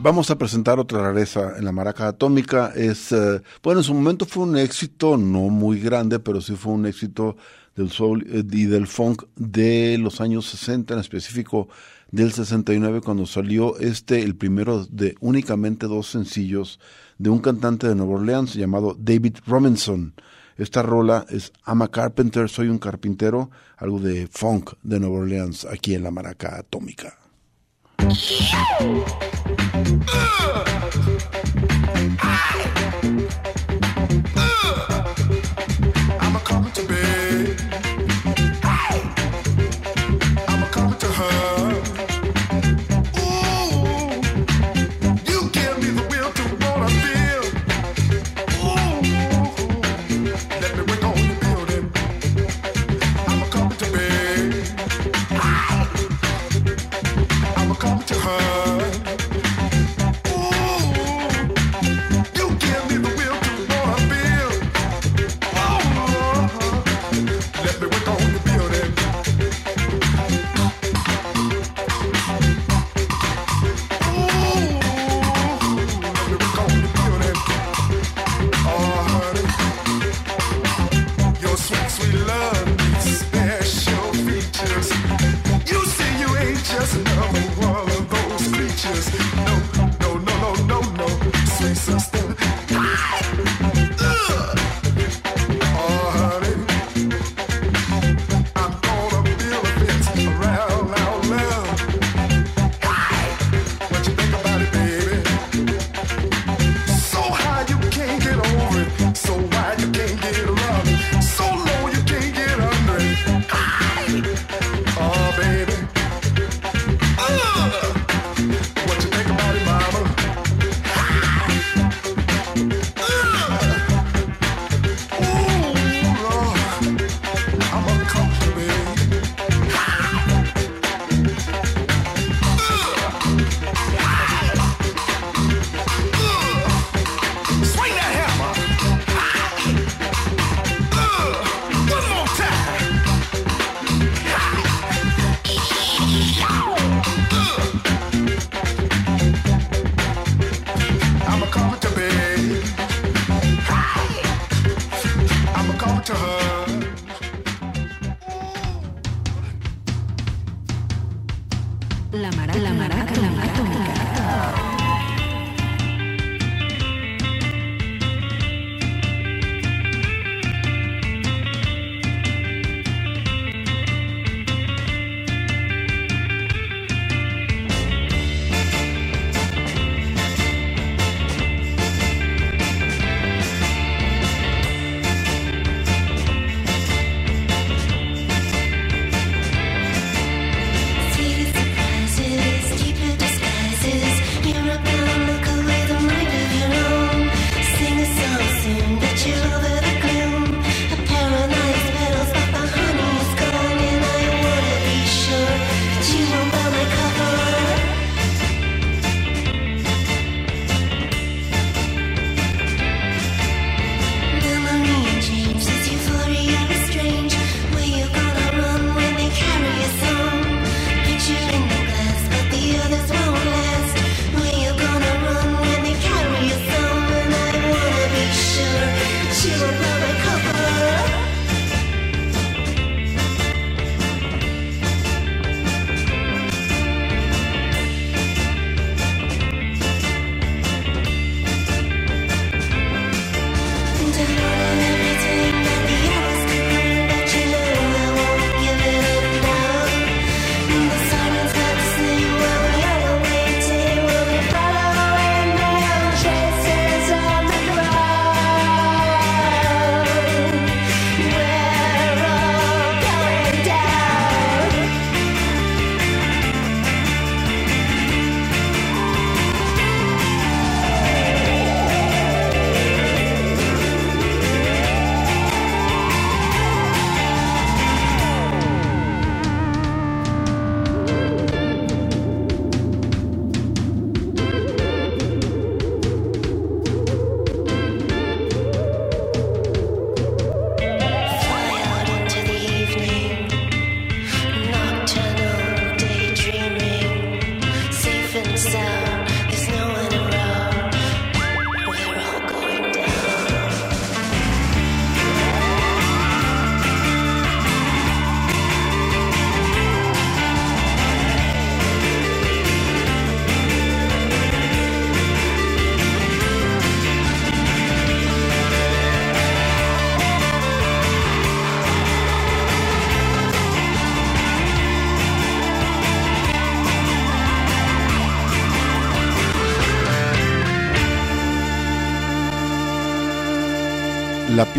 Vamos 0.03 0.31
a 0.31 0.35
presentar 0.35 0.79
otra 0.79 0.99
rareza 0.99 1.59
en 1.59 1.63
la 1.63 1.71
maraca 1.71 2.07
atómica. 2.07 2.73
Es, 2.75 3.11
eh, 3.11 3.39
bueno, 3.61 3.81
en 3.81 3.83
su 3.83 3.93
momento 3.93 4.25
fue 4.25 4.45
un 4.45 4.57
éxito, 4.57 5.15
no 5.15 5.41
muy 5.41 5.79
grande, 5.79 6.17
pero 6.17 6.41
sí 6.41 6.55
fue 6.55 6.73
un 6.73 6.87
éxito 6.87 7.37
del 7.75 7.91
soul 7.91 8.25
eh, 8.27 8.43
y 8.51 8.65
del 8.65 8.87
funk 8.87 9.25
de 9.35 9.99
los 9.99 10.19
años 10.19 10.47
60, 10.47 10.95
en 10.95 10.99
específico 10.99 11.67
del 12.09 12.31
69, 12.31 13.01
cuando 13.01 13.27
salió 13.27 13.77
este, 13.77 14.23
el 14.23 14.35
primero 14.35 14.87
de 14.87 15.13
únicamente 15.19 15.85
dos 15.85 16.07
sencillos 16.07 16.79
de 17.19 17.29
un 17.29 17.37
cantante 17.37 17.87
de 17.87 17.93
Nueva 17.93 18.13
Orleans 18.13 18.55
llamado 18.55 18.97
David 18.97 19.37
Robinson. 19.45 20.15
Esta 20.57 20.81
rola 20.81 21.27
es 21.29 21.53
I'm 21.67 21.83
a 21.83 21.89
Carpenter, 21.89 22.49
soy 22.49 22.69
un 22.69 22.79
carpintero, 22.79 23.51
algo 23.77 23.99
de 23.99 24.27
funk 24.31 24.71
de 24.81 24.99
Nueva 24.99 25.19
Orleans 25.19 25.63
aquí 25.65 25.93
en 25.93 26.01
la 26.01 26.09
maraca 26.09 26.57
atómica. 26.57 27.19
Uh! 29.51 30.63
Ah! 34.35 34.50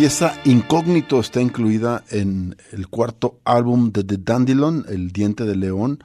Pieza 0.03 0.33
Incógnito 0.43 1.21
está 1.21 1.41
incluida 1.41 2.03
en 2.09 2.57
el 2.73 2.89
cuarto 2.89 3.39
álbum 3.45 3.93
de 3.93 4.03
The 4.03 4.17
Dandelion, 4.17 4.85
El 4.89 5.13
Diente 5.13 5.45
de 5.45 5.55
León, 5.55 6.03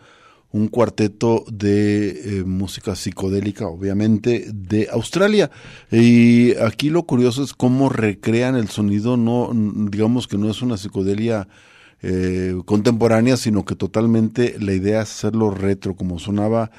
un 0.52 0.68
cuarteto 0.68 1.44
de 1.50 2.10
eh, 2.10 2.44
música 2.44 2.94
psicodélica, 2.94 3.66
obviamente, 3.66 4.52
de 4.54 4.86
Australia. 4.92 5.50
Y 5.90 6.54
aquí 6.58 6.90
lo 6.90 7.02
curioso 7.06 7.42
es 7.42 7.54
cómo 7.54 7.88
recrean 7.88 8.54
el 8.54 8.68
sonido, 8.68 9.16
no, 9.16 9.50
digamos 9.52 10.28
que 10.28 10.38
no 10.38 10.48
es 10.48 10.62
una 10.62 10.76
psicodelia 10.76 11.48
eh, 12.00 12.54
contemporánea, 12.66 13.36
sino 13.36 13.64
que 13.64 13.74
totalmente 13.74 14.54
la 14.60 14.74
idea 14.74 15.02
es 15.02 15.10
hacerlo 15.10 15.50
retro, 15.50 15.96
como 15.96 16.20
sonaba 16.20 16.70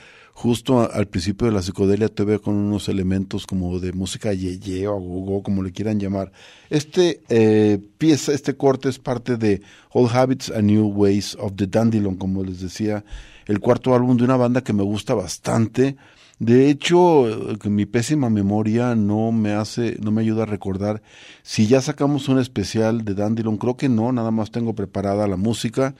justo 0.42 0.90
al 0.90 1.06
principio 1.10 1.48
de 1.48 1.54
la 1.54 1.62
psicodelia 1.62 2.08
todavía 2.08 2.40
con 2.40 2.56
unos 2.56 2.88
elementos 2.88 3.46
como 3.46 3.78
de 3.82 3.92
música 3.92 4.32
yeye 4.32 4.88
o 4.88 4.96
gogo, 4.98 5.44
como 5.44 5.62
le 5.62 5.74
quieran 5.74 6.00
llamar. 6.00 6.32
Este 6.70 7.20
eh, 7.28 7.78
pieza, 7.98 8.32
este 8.32 8.56
corte 8.56 8.88
es 8.88 9.00
parte 9.00 9.36
de 9.36 9.62
Old 9.92 10.16
Habits 10.16 10.50
and 10.50 10.72
New 10.72 10.94
Ways 10.96 11.36
of 11.42 11.58
the 11.58 11.68
Dandelion, 11.68 12.16
como 12.16 12.46
les 12.46 12.62
decía, 12.62 13.04
el 13.48 13.60
cuarto 13.60 13.94
álbum 13.94 14.16
de 14.16 14.24
una 14.24 14.38
banda 14.38 14.64
que 14.64 14.72
me 14.72 14.82
gusta 14.82 15.14
bastante. 15.14 15.98
De 16.40 16.70
hecho, 16.70 17.28
eh, 17.30 17.58
mi 17.70 17.86
pésima 17.86 18.30
memoria 18.30 18.96
no 18.96 19.34
me 19.34 19.52
hace, 19.52 19.98
no 20.02 20.12
me 20.12 20.22
ayuda 20.22 20.44
a 20.44 20.46
recordar 20.46 21.02
si 21.44 21.68
ya 21.68 21.82
sacamos 21.82 22.30
un 22.30 22.40
especial 22.40 23.04
de 23.04 23.14
Dandelion. 23.14 23.58
Creo 23.58 23.76
que 23.76 23.90
no, 23.90 24.12
nada 24.14 24.32
más 24.32 24.50
tengo 24.50 24.74
preparada 24.74 25.28
la 25.28 25.36
música. 25.36 25.96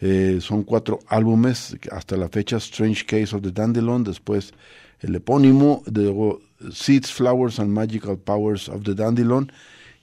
Eh, 0.00 0.38
son 0.40 0.64
cuatro 0.64 0.98
álbumes 1.06 1.76
hasta 1.92 2.16
la 2.16 2.28
fecha: 2.28 2.56
Strange 2.56 3.06
Case 3.06 3.36
of 3.36 3.42
the 3.42 3.52
Dandelion, 3.52 4.02
después 4.02 4.52
el 5.00 5.14
epónimo, 5.14 5.82
luego 5.92 6.40
Seeds, 6.72 7.12
Flowers 7.12 7.60
and 7.60 7.70
Magical 7.70 8.18
Powers 8.18 8.68
of 8.68 8.82
the 8.82 8.94
Dandelion. 8.94 9.52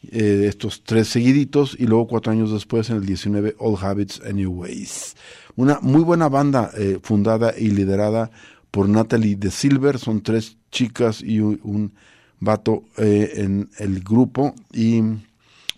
eh, 0.10 0.46
estos 0.48 0.84
tres 0.84 1.10
seguiditos 1.10 1.76
y 1.78 1.86
luego 1.86 2.08
cuatro 2.08 2.32
años 2.32 2.52
después 2.52 2.90
en 2.90 2.98
el 2.98 3.06
19 3.06 3.56
Old 3.60 3.84
Habits 3.84 4.22
and 4.26 4.36
New 4.36 4.52
Ways. 4.52 5.16
Una 5.56 5.80
muy 5.82 6.02
buena 6.02 6.30
banda 6.30 6.72
eh, 6.78 7.00
fundada 7.02 7.54
y 7.58 7.70
liderada 7.70 8.32
por 8.72 8.88
Natalie 8.90 9.36
de 9.36 9.52
Silver, 9.52 10.00
son 10.00 10.22
tres 10.22 10.58
chicas 10.72 11.22
y 11.22 11.40
un, 11.40 11.94
vato 12.40 12.86
eh, 12.98 13.34
en 13.36 13.70
el 13.78 14.02
grupo. 14.02 14.56
Y 14.74 15.02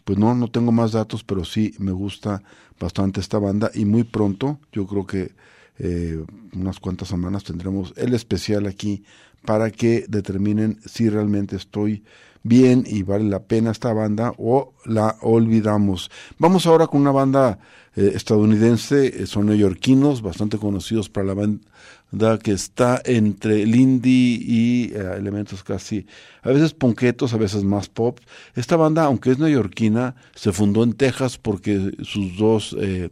pues 0.05 0.17
no, 0.17 0.33
no 0.35 0.47
tengo 0.49 0.71
más 0.71 0.93
datos, 0.93 1.23
pero 1.23 1.43
sí 1.43 1.73
me 1.79 1.91
gusta 1.91 2.41
bastante 2.79 3.19
esta 3.19 3.39
banda. 3.39 3.71
Y 3.73 3.85
muy 3.85 4.03
pronto, 4.03 4.59
yo 4.71 4.85
creo 4.85 5.05
que 5.05 5.33
eh, 5.79 6.23
unas 6.53 6.79
cuantas 6.79 7.07
semanas 7.07 7.43
tendremos 7.43 7.93
el 7.97 8.13
especial 8.13 8.67
aquí 8.67 9.03
para 9.43 9.71
que 9.71 10.05
determinen 10.07 10.79
si 10.85 11.09
realmente 11.09 11.55
estoy 11.55 12.03
bien 12.43 12.83
y 12.85 13.03
vale 13.03 13.23
la 13.23 13.43
pena 13.43 13.71
esta 13.71 13.93
banda 13.93 14.33
o 14.37 14.73
la 14.85 15.17
olvidamos. 15.21 16.11
Vamos 16.37 16.65
ahora 16.67 16.87
con 16.87 17.01
una 17.01 17.11
banda 17.11 17.59
eh, 17.95 18.11
estadounidense, 18.15 19.23
eh, 19.23 19.25
son 19.25 19.47
neoyorquinos, 19.47 20.21
bastante 20.21 20.57
conocidos 20.57 21.09
para 21.09 21.27
la 21.27 21.33
banda 22.13 22.37
que 22.39 22.51
está 22.51 23.01
entre 23.05 23.63
el 23.63 23.75
indie 23.75 24.37
y 24.39 24.91
eh, 24.93 25.15
elementos 25.17 25.63
casi, 25.63 26.05
a 26.43 26.49
veces 26.49 26.73
ponquetos, 26.73 27.33
a 27.33 27.37
veces 27.37 27.63
más 27.63 27.89
pop. 27.89 28.19
Esta 28.55 28.75
banda, 28.75 29.05
aunque 29.05 29.31
es 29.31 29.39
neoyorquina, 29.39 30.15
se 30.35 30.51
fundó 30.51 30.83
en 30.83 30.93
Texas 30.93 31.37
porque 31.37 31.91
sus 32.03 32.37
dos 32.37 32.75
eh, 32.79 33.09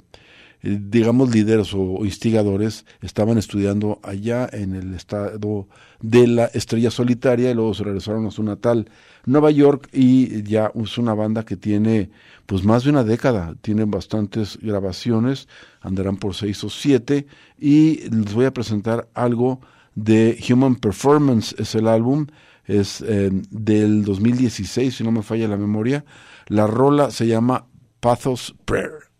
digamos, 0.61 1.33
líderes 1.33 1.73
o 1.73 2.05
instigadores 2.05 2.85
estaban 3.01 3.37
estudiando 3.37 3.99
allá 4.03 4.47
en 4.51 4.75
el 4.75 4.93
estado 4.93 5.67
de 6.01 6.27
la 6.27 6.45
estrella 6.45 6.91
solitaria 6.91 7.51
y 7.51 7.53
luego 7.53 7.73
se 7.73 7.83
regresaron 7.83 8.25
a 8.27 8.31
su 8.31 8.43
natal 8.43 8.89
Nueva 9.25 9.51
York 9.51 9.89
y 9.91 10.43
ya 10.43 10.71
es 10.75 10.97
una 10.97 11.13
banda 11.13 11.43
que 11.45 11.57
tiene 11.57 12.09
pues 12.45 12.63
más 12.63 12.83
de 12.83 12.89
una 12.89 13.03
década, 13.03 13.55
tienen 13.61 13.89
bastantes 13.89 14.57
grabaciones, 14.61 15.47
andarán 15.81 16.17
por 16.17 16.35
seis 16.35 16.63
o 16.63 16.69
siete 16.69 17.27
y 17.57 18.09
les 18.09 18.33
voy 18.33 18.45
a 18.45 18.53
presentar 18.53 19.07
algo 19.13 19.61
de 19.95 20.37
Human 20.49 20.75
Performance, 20.75 21.55
es 21.57 21.75
el 21.75 21.87
álbum, 21.87 22.27
es 22.65 23.01
eh, 23.01 23.29
del 23.49 24.03
2016, 24.03 24.95
si 24.95 25.03
no 25.03 25.11
me 25.11 25.23
falla 25.23 25.47
la 25.47 25.57
memoria, 25.57 26.05
la 26.47 26.67
rola 26.67 27.11
se 27.11 27.27
llama 27.27 27.65
Pathos 27.99 28.55
Prayer. 28.65 29.10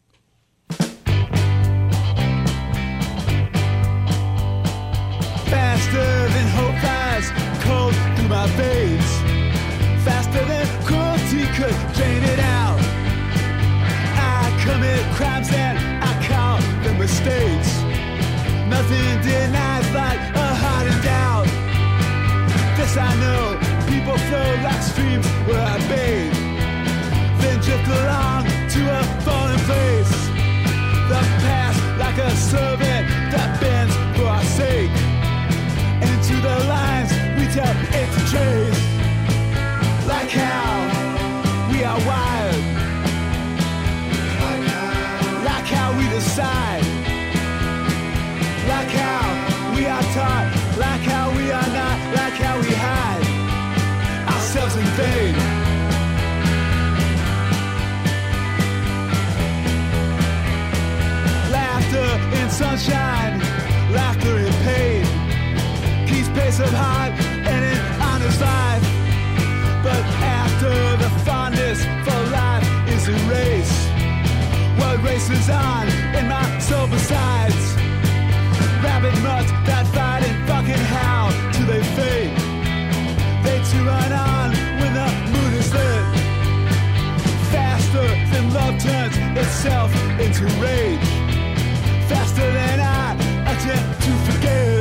Through 8.47 8.63
veins. 8.63 9.11
Faster 10.03 10.43
than 10.45 10.65
cruelty 10.85 11.45
could 11.57 11.75
drain 11.93 12.23
it 12.23 12.39
out. 12.39 12.79
I 14.17 14.49
commit 14.63 15.01
crimes 15.15 15.49
and 15.51 15.77
I 16.03 16.11
call 16.27 16.57
them 16.83 16.97
mistakes. 16.97 17.69
Nothing 18.67 19.21
denies 19.21 19.87
like 19.93 20.19
a 20.35 20.47
heart 20.61 20.87
in 20.87 20.97
doubt. 21.03 21.47
This 22.77 22.97
I 22.97 23.13
know, 23.21 23.59
people 23.87 24.17
flow 24.27 24.51
like 24.63 24.81
streams 24.81 25.27
where 25.47 25.61
I 25.61 25.77
bathe. 25.89 26.33
Then 27.41 27.59
drift 27.59 27.87
along 27.87 28.45
to 28.73 28.81
a 28.99 29.03
fallen 29.25 29.59
place. 29.69 30.13
The 31.11 31.21
past 31.43 31.79
like 31.99 32.17
a 32.17 32.31
servant 32.35 33.07
that 33.33 33.59
bends 33.59 33.95
for 34.15 34.27
our 34.27 34.43
sake. 34.43 34.91
Into 36.01 36.35
the 36.41 36.57
lines 36.67 37.30
we 37.51 37.59
tell 37.59 37.75
it 37.93 38.09
to. 38.31 38.47
Like 40.07 40.29
how 40.29 41.71
we 41.71 41.83
are 41.83 41.99
wired. 42.07 42.63
Like 45.43 45.65
how 45.65 45.97
we 45.97 46.07
decide. 46.09 46.85
Like 48.67 48.89
how 48.89 49.75
we 49.75 49.85
are 49.85 50.03
taught. 50.13 50.77
Like 50.77 51.01
how 51.01 51.31
we 51.35 51.51
are 51.51 51.71
not. 51.79 52.15
Like 52.15 52.33
how 52.33 52.59
we 52.59 52.71
hide 52.73 53.25
ourselves 54.27 54.75
in 54.75 54.85
vain. 54.99 55.35
Laughter 61.51 62.09
in 62.39 62.49
sunshine, 62.49 63.39
laughter 63.91 64.37
in 64.37 64.53
pain. 64.63 65.05
Keeps 66.07 66.29
pace 66.29 66.59
of 66.59 66.69
heart 66.69 67.30
and 68.24 68.39
life. 68.41 68.86
But 69.84 70.03
after 70.22 70.74
the 71.03 71.09
fondness 71.26 71.80
for 72.05 72.19
life 72.30 72.67
is 72.88 73.07
erased, 73.07 73.89
what 74.80 75.01
races 75.03 75.49
on 75.49 75.88
in 76.17 76.28
my 76.28 76.59
soul 76.59 76.88
besides? 76.88 77.61
Rabbit 78.84 79.15
mutts 79.22 79.51
that 79.67 79.86
fight 79.93 80.24
and 80.28 80.38
fucking 80.47 80.86
howl 80.95 81.32
till 81.53 81.67
they 81.67 81.84
fade. 81.97 82.34
They 83.43 83.57
too 83.69 83.84
run 83.86 84.11
on 84.13 84.49
when 84.80 84.93
the 84.93 85.09
moon 85.34 85.53
is 85.53 85.74
lit. 85.74 86.05
Faster 87.51 88.07
than 88.32 88.53
love 88.53 88.78
turns 88.80 89.17
itself 89.38 89.91
into 90.19 90.45
rage. 90.61 91.09
Faster 92.09 92.47
than 92.51 92.80
I 92.80 93.13
attempt 93.51 94.03
to 94.03 94.11
forget. 94.32 94.80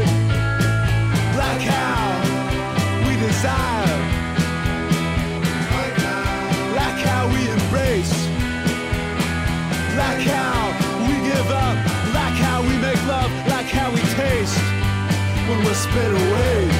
Desire. 3.40 4.00
Like 6.76 6.98
how 7.08 7.26
we 7.28 7.40
embrace. 7.48 8.12
Like 9.96 10.20
how 10.20 10.60
we 11.08 11.14
give 11.24 11.50
up. 11.50 11.76
Like 12.12 12.36
how 12.36 12.60
we 12.60 12.76
make 12.76 13.02
love. 13.06 13.30
Like 13.48 13.66
how 13.66 13.90
we 13.90 14.00
taste 14.20 14.60
when 15.48 15.64
we're 15.64 15.74
spit 15.74 16.12
away. 16.12 16.79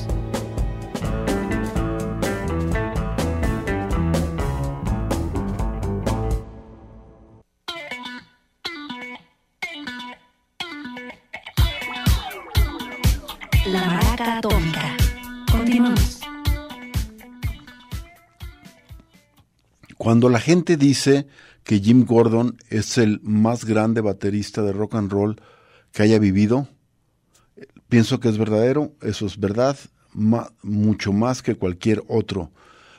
La 13.67 13.85
Maraca 13.85 14.39
Atómica. 14.39 14.97
Continuamos. 15.51 16.19
Cuando 19.97 20.29
la 20.29 20.39
gente 20.39 20.77
dice 20.77 21.27
que 21.63 21.79
Jim 21.79 22.05
Gordon 22.05 22.57
es 22.69 22.97
el 22.97 23.19
más 23.21 23.65
grande 23.65 24.01
baterista 24.01 24.63
de 24.63 24.73
rock 24.73 24.95
and 24.95 25.11
roll 25.11 25.41
que 25.91 26.01
haya 26.01 26.17
vivido, 26.17 26.67
pienso 27.87 28.19
que 28.19 28.29
es 28.29 28.39
verdadero, 28.39 28.93
eso 29.03 29.27
es 29.27 29.39
verdad, 29.39 29.77
mucho 30.13 31.13
más 31.13 31.43
que 31.43 31.53
cualquier 31.53 32.03
otro. 32.07 32.49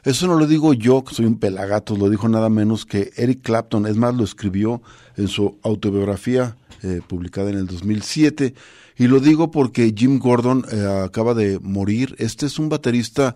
Eso 0.05 0.29
no 0.29 0.37
lo 0.37 0.47
digo 0.47 0.75
yo, 0.75 1.03
que 1.03 1.15
soy 1.15 1.27
un 1.27 1.41
pelagato, 1.41 1.97
lo 1.97 2.09
dijo 2.09 2.29
nada 2.29 2.49
menos 2.49 2.87
que 2.87 3.11
Eric 3.17 3.43
Clapton, 3.43 3.87
es 3.87 3.97
más, 3.97 4.15
lo 4.15 4.23
escribió 4.23 4.81
en 5.17 5.27
su 5.27 5.59
autobiografía 5.63 6.57
eh, 6.85 7.01
publicada 7.07 7.51
en 7.51 7.59
el 7.59 7.67
2007, 7.67 8.55
y 9.03 9.09
lo 9.09 9.19
digo 9.19 9.51
porque 9.51 9.93
Jim 9.97 10.21
Gordon 10.21 10.65
eh, 10.71 11.03
acaba 11.05 11.35
de 11.35 11.59
morir. 11.59 12.15
Este 12.19 12.47
es 12.47 12.61
un 12.61 12.69
baterista 12.69 13.35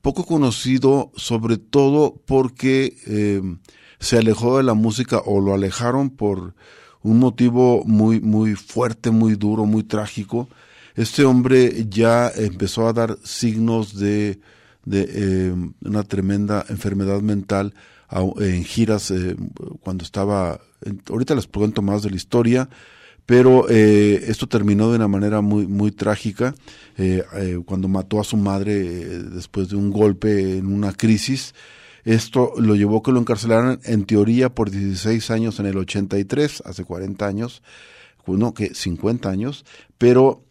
poco 0.00 0.24
conocido, 0.24 1.10
sobre 1.16 1.56
todo 1.56 2.22
porque 2.24 2.96
eh, 3.08 3.42
se 3.98 4.18
alejó 4.18 4.58
de 4.58 4.62
la 4.62 4.74
música 4.74 5.18
o 5.18 5.40
lo 5.40 5.54
alejaron 5.54 6.10
por 6.10 6.54
un 7.02 7.18
motivo 7.18 7.82
muy, 7.84 8.20
muy 8.20 8.54
fuerte, 8.54 9.10
muy 9.10 9.34
duro, 9.34 9.66
muy 9.66 9.82
trágico. 9.82 10.48
Este 10.94 11.24
hombre 11.24 11.84
ya 11.88 12.30
empezó 12.36 12.86
a 12.86 12.92
dar 12.92 13.18
signos 13.24 13.98
de, 13.98 14.38
eh, 14.88 15.52
una 15.84 16.04
tremenda 16.04 16.64
enfermedad 16.68 17.22
mental 17.22 17.74
en 18.38 18.62
giras 18.62 19.10
eh, 19.10 19.34
cuando 19.80 20.04
estaba, 20.04 20.60
ahorita 21.10 21.34
les 21.34 21.48
cuento 21.48 21.82
más 21.82 22.04
de 22.04 22.10
la 22.10 22.16
historia, 22.16 22.68
pero 23.26 23.68
eh, 23.68 24.24
esto 24.26 24.48
terminó 24.48 24.90
de 24.90 24.96
una 24.96 25.08
manera 25.08 25.40
muy 25.40 25.66
muy 25.66 25.92
trágica 25.92 26.54
eh, 26.98 27.22
eh, 27.34 27.58
cuando 27.64 27.88
mató 27.88 28.20
a 28.20 28.24
su 28.24 28.36
madre 28.36 28.74
eh, 28.74 29.18
después 29.22 29.68
de 29.68 29.76
un 29.76 29.90
golpe 29.90 30.58
en 30.58 30.66
una 30.66 30.92
crisis. 30.92 31.54
Esto 32.04 32.52
lo 32.58 32.74
llevó 32.74 32.98
a 32.98 33.02
que 33.02 33.12
lo 33.12 33.20
encarcelaran 33.20 33.80
en 33.84 34.04
teoría 34.04 34.52
por 34.52 34.70
16 34.70 35.30
años 35.30 35.60
en 35.60 35.66
el 35.66 35.78
83 35.78 36.62
hace 36.66 36.84
40 36.84 37.26
años 37.26 37.62
no 38.26 38.54
que 38.54 38.74
50 38.74 39.28
años. 39.28 39.64
Pero 39.98 40.44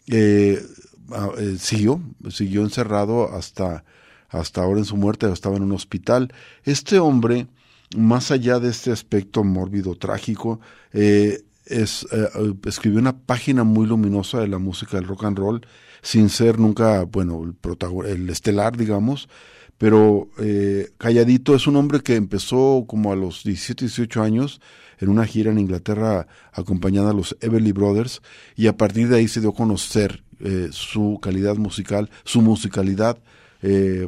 siguió 1.57 2.01
siguió 2.29 2.61
encerrado 2.63 3.33
hasta 3.33 3.83
hasta 4.29 4.61
ahora 4.61 4.79
en 4.79 4.85
su 4.85 4.95
muerte 4.95 5.31
estaba 5.31 5.57
en 5.57 5.63
un 5.63 5.73
hospital. 5.73 6.33
Este 6.63 6.99
hombre 6.99 7.47
más 7.95 8.31
allá 8.31 8.59
de 8.59 8.69
este 8.69 8.91
aspecto 8.91 9.43
mórbido 9.43 9.95
trágico 9.95 10.59
eh, 10.93 11.41
es, 11.65 12.07
eh, 12.11 12.27
eh, 12.35 12.53
escribió 12.65 12.99
una 12.99 13.17
página 13.17 13.63
muy 13.63 13.87
luminosa 13.87 14.39
de 14.39 14.47
la 14.47 14.57
música 14.57 14.97
del 14.97 15.07
rock 15.07 15.25
and 15.25 15.37
roll, 15.37 15.61
sin 16.01 16.29
ser 16.29 16.59
nunca, 16.59 17.03
bueno, 17.03 17.43
el, 17.43 18.05
el 18.07 18.29
estelar, 18.29 18.77
digamos, 18.77 19.29
pero 19.77 20.29
eh, 20.37 20.89
calladito 20.99 21.55
es 21.55 21.65
un 21.65 21.75
hombre 21.75 22.01
que 22.01 22.15
empezó 22.15 22.85
como 22.87 23.11
a 23.11 23.15
los 23.15 23.43
17, 23.43 23.85
18 23.85 24.21
años 24.21 24.61
en 24.99 25.09
una 25.09 25.25
gira 25.25 25.51
en 25.51 25.57
Inglaterra 25.57 26.27
acompañada 26.53 27.09
a 27.09 27.13
los 27.13 27.35
Everly 27.41 27.71
Brothers 27.71 28.21
y 28.55 28.67
a 28.67 28.77
partir 28.77 29.07
de 29.07 29.17
ahí 29.17 29.27
se 29.27 29.39
dio 29.41 29.49
a 29.49 29.55
conocer 29.55 30.23
eh, 30.39 30.69
su 30.71 31.19
calidad 31.19 31.55
musical, 31.55 32.11
su 32.23 32.41
musicalidad. 32.41 33.17
eh, 33.63 34.05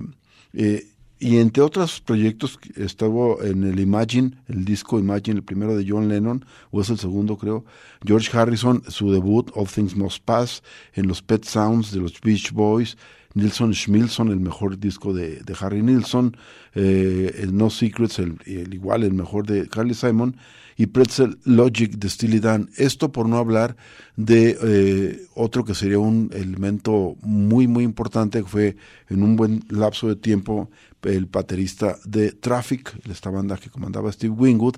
eh, 0.54 0.86
y 1.24 1.38
entre 1.38 1.64
otros 1.64 2.02
proyectos 2.02 2.60
estuvo 2.76 3.42
en 3.42 3.64
el 3.64 3.80
Imagine, 3.80 4.32
el 4.50 4.66
disco 4.66 5.00
Imagine, 5.00 5.38
el 5.38 5.44
primero 5.44 5.74
de 5.74 5.86
John 5.88 6.10
Lennon, 6.10 6.46
o 6.70 6.82
es 6.82 6.90
el 6.90 6.98
segundo 6.98 7.38
creo, 7.38 7.64
George 8.06 8.38
Harrison, 8.38 8.84
su 8.90 9.10
debut, 9.10 9.50
All 9.56 9.70
Things 9.70 9.96
Must 9.96 10.22
Pass, 10.26 10.64
en 10.94 11.08
los 11.08 11.22
Pet 11.22 11.46
Sounds 11.46 11.94
de 11.94 12.02
los 12.02 12.20
Beach 12.20 12.52
Boys, 12.52 12.98
Nilsson 13.36 13.74
Schmilson, 13.74 14.32
el 14.32 14.42
mejor 14.42 14.78
disco 14.78 15.14
de, 15.14 15.40
de 15.40 15.56
Harry 15.62 15.82
Nilsson, 15.82 16.36
eh, 16.76 17.48
No 17.50 17.70
Secrets, 17.70 18.20
el, 18.20 18.38
el 18.46 18.74
igual, 18.74 19.04
el 19.04 19.14
mejor 19.14 19.48
de 19.48 19.70
Carly 19.70 19.94
Simon, 19.94 20.36
y 20.78 20.88
Pretzel 20.88 21.40
Logic 21.44 21.92
de 21.92 22.10
Steely 22.10 22.40
Dan. 22.40 22.70
Esto 22.78 23.12
por 23.12 23.28
no 23.28 23.38
hablar 23.38 23.76
de 24.16 24.58
eh, 24.62 25.26
otro 25.36 25.64
que 25.64 25.76
sería 25.76 26.00
un 26.00 26.30
elemento 26.34 27.16
muy, 27.22 27.68
muy 27.68 27.84
importante, 27.84 28.44
que 28.44 28.50
fue 28.50 28.76
en 29.10 29.24
un 29.24 29.36
buen 29.36 29.64
lapso 29.70 30.08
de 30.08 30.16
tiempo 30.16 30.70
el 31.02 31.26
baterista 31.26 31.98
de 32.06 32.32
Traffic, 32.32 32.96
esta 33.10 33.30
banda 33.30 33.58
que 33.58 33.70
comandaba 33.70 34.12
Steve 34.12 34.34
Wingwood, 34.34 34.76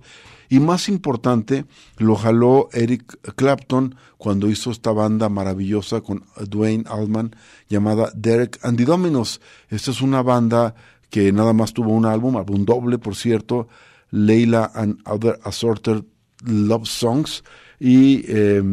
y 0.50 0.60
más 0.60 0.90
importante, 0.90 1.66
lo 1.98 2.16
jaló 2.16 2.70
Eric 2.72 3.18
Clapton 3.36 3.96
cuando 4.18 4.50
hizo 4.50 4.72
esta 4.72 4.92
banda 4.92 5.30
maravillosa 5.30 6.02
con 6.02 6.24
Dwayne 6.48 6.86
Allman 6.88 7.36
llamada 7.68 8.12
Derek 8.16 8.60
and 8.64 8.78
the 8.78 8.86
Dominos. 8.86 9.42
Esta 9.70 9.92
es 9.92 10.02
una 10.02 10.22
banda 10.22 10.76
que 11.10 11.32
nada 11.32 11.54
más 11.54 11.74
tuvo 11.74 11.94
un 11.94 12.06
álbum, 12.06 12.38
álbum 12.38 12.66
doble, 12.66 12.98
por 12.98 13.16
cierto, 13.16 13.68
Leila 14.16 14.72
and 14.74 15.00
Other 15.06 15.40
Assorted 15.44 16.04
Love 16.46 16.88
Songs, 16.88 17.44
y 17.80 18.24
eh, 18.28 18.64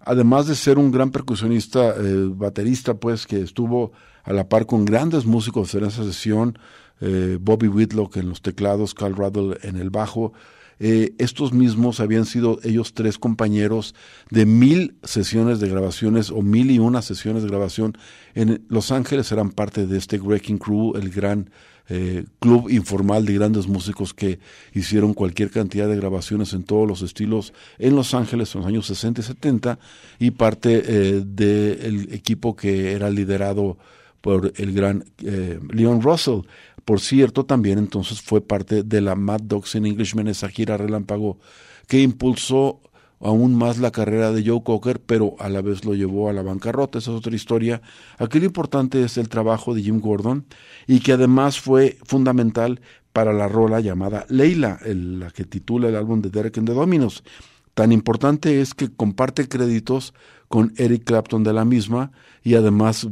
además 0.00 0.46
de 0.46 0.54
ser 0.54 0.78
un 0.78 0.90
gran 0.90 1.10
percusionista, 1.10 1.94
eh, 1.98 2.28
baterista, 2.30 2.94
pues, 2.94 3.26
que 3.26 3.40
estuvo 3.40 3.92
a 4.24 4.32
la 4.32 4.48
par 4.48 4.66
con 4.66 4.84
grandes 4.84 5.26
músicos 5.26 5.74
en 5.74 5.84
esa 5.84 6.04
sesión, 6.04 6.58
eh, 7.00 7.38
Bobby 7.40 7.68
Whitlock 7.68 8.16
en 8.16 8.28
los 8.28 8.42
teclados, 8.42 8.94
Carl 8.94 9.14
Ruddle 9.14 9.58
en 9.62 9.76
el 9.76 9.90
bajo, 9.90 10.32
eh, 10.84 11.14
estos 11.18 11.52
mismos 11.52 12.00
habían 12.00 12.24
sido 12.24 12.58
ellos 12.64 12.92
tres 12.92 13.16
compañeros 13.16 13.94
de 14.30 14.46
mil 14.46 14.96
sesiones 15.04 15.60
de 15.60 15.68
grabaciones 15.68 16.30
o 16.30 16.42
mil 16.42 16.72
y 16.72 16.80
una 16.80 17.02
sesiones 17.02 17.44
de 17.44 17.48
grabación 17.48 17.96
en 18.34 18.64
Los 18.68 18.90
Ángeles, 18.90 19.30
eran 19.30 19.50
parte 19.50 19.86
de 19.86 19.96
este 19.96 20.18
Wrecking 20.18 20.58
Crew, 20.58 20.96
el 20.96 21.10
gran 21.10 21.50
eh, 21.88 22.24
club 22.38 22.70
informal 22.70 23.26
de 23.26 23.34
grandes 23.34 23.66
músicos 23.66 24.14
que 24.14 24.38
hicieron 24.72 25.14
cualquier 25.14 25.50
cantidad 25.50 25.88
de 25.88 25.96
grabaciones 25.96 26.52
en 26.52 26.62
todos 26.62 26.86
los 26.86 27.02
estilos 27.02 27.52
en 27.78 27.96
Los 27.96 28.14
Ángeles 28.14 28.54
en 28.54 28.60
los 28.60 28.68
años 28.68 28.86
60 28.86 29.20
y 29.20 29.24
70 29.24 29.78
y 30.18 30.30
parte 30.30 30.82
eh, 30.86 31.22
del 31.26 32.12
equipo 32.12 32.54
que 32.54 32.92
era 32.92 33.10
liderado 33.10 33.78
por 34.20 34.52
el 34.56 34.72
gran 34.72 35.04
eh, 35.24 35.58
Leon 35.72 36.00
Russell. 36.00 36.42
Por 36.84 37.00
cierto, 37.00 37.44
también 37.44 37.78
entonces 37.78 38.20
fue 38.20 38.40
parte 38.40 38.82
de 38.82 39.00
la 39.00 39.14
Mad 39.14 39.40
Dogs 39.42 39.74
in 39.74 39.86
Englishman, 39.86 40.28
esa 40.28 40.48
gira 40.48 40.76
relámpago 40.76 41.38
que 41.88 42.00
impulsó 42.00 42.80
aún 43.22 43.54
más 43.54 43.78
la 43.78 43.90
carrera 43.90 44.32
de 44.32 44.44
Joe 44.46 44.62
Cocker, 44.62 45.00
pero 45.00 45.36
a 45.38 45.48
la 45.48 45.62
vez 45.62 45.84
lo 45.84 45.94
llevó 45.94 46.28
a 46.28 46.32
la 46.32 46.42
bancarrota. 46.42 46.98
Esa 46.98 47.12
es 47.12 47.16
otra 47.18 47.34
historia. 47.34 47.80
Aquí 48.18 48.38
lo 48.40 48.46
importante 48.46 49.02
es 49.02 49.16
el 49.16 49.28
trabajo 49.28 49.74
de 49.74 49.82
Jim 49.82 50.00
Gordon 50.00 50.44
y 50.86 51.00
que 51.00 51.12
además 51.12 51.60
fue 51.60 51.98
fundamental 52.04 52.80
para 53.12 53.32
la 53.32 53.46
rola 53.48 53.80
llamada 53.80 54.26
Leila, 54.28 54.78
el- 54.84 55.20
la 55.20 55.30
que 55.30 55.44
titula 55.44 55.88
el 55.88 55.96
álbum 55.96 56.20
de 56.22 56.30
Derek 56.30 56.58
and 56.58 56.68
the 56.68 56.74
Dominos. 56.74 57.22
Tan 57.74 57.92
importante 57.92 58.60
es 58.60 58.74
que 58.74 58.90
comparte 58.90 59.48
créditos 59.48 60.12
con 60.48 60.74
Eric 60.76 61.04
Clapton 61.04 61.42
de 61.44 61.52
la 61.52 61.64
misma 61.64 62.12
y 62.42 62.54
además 62.54 63.08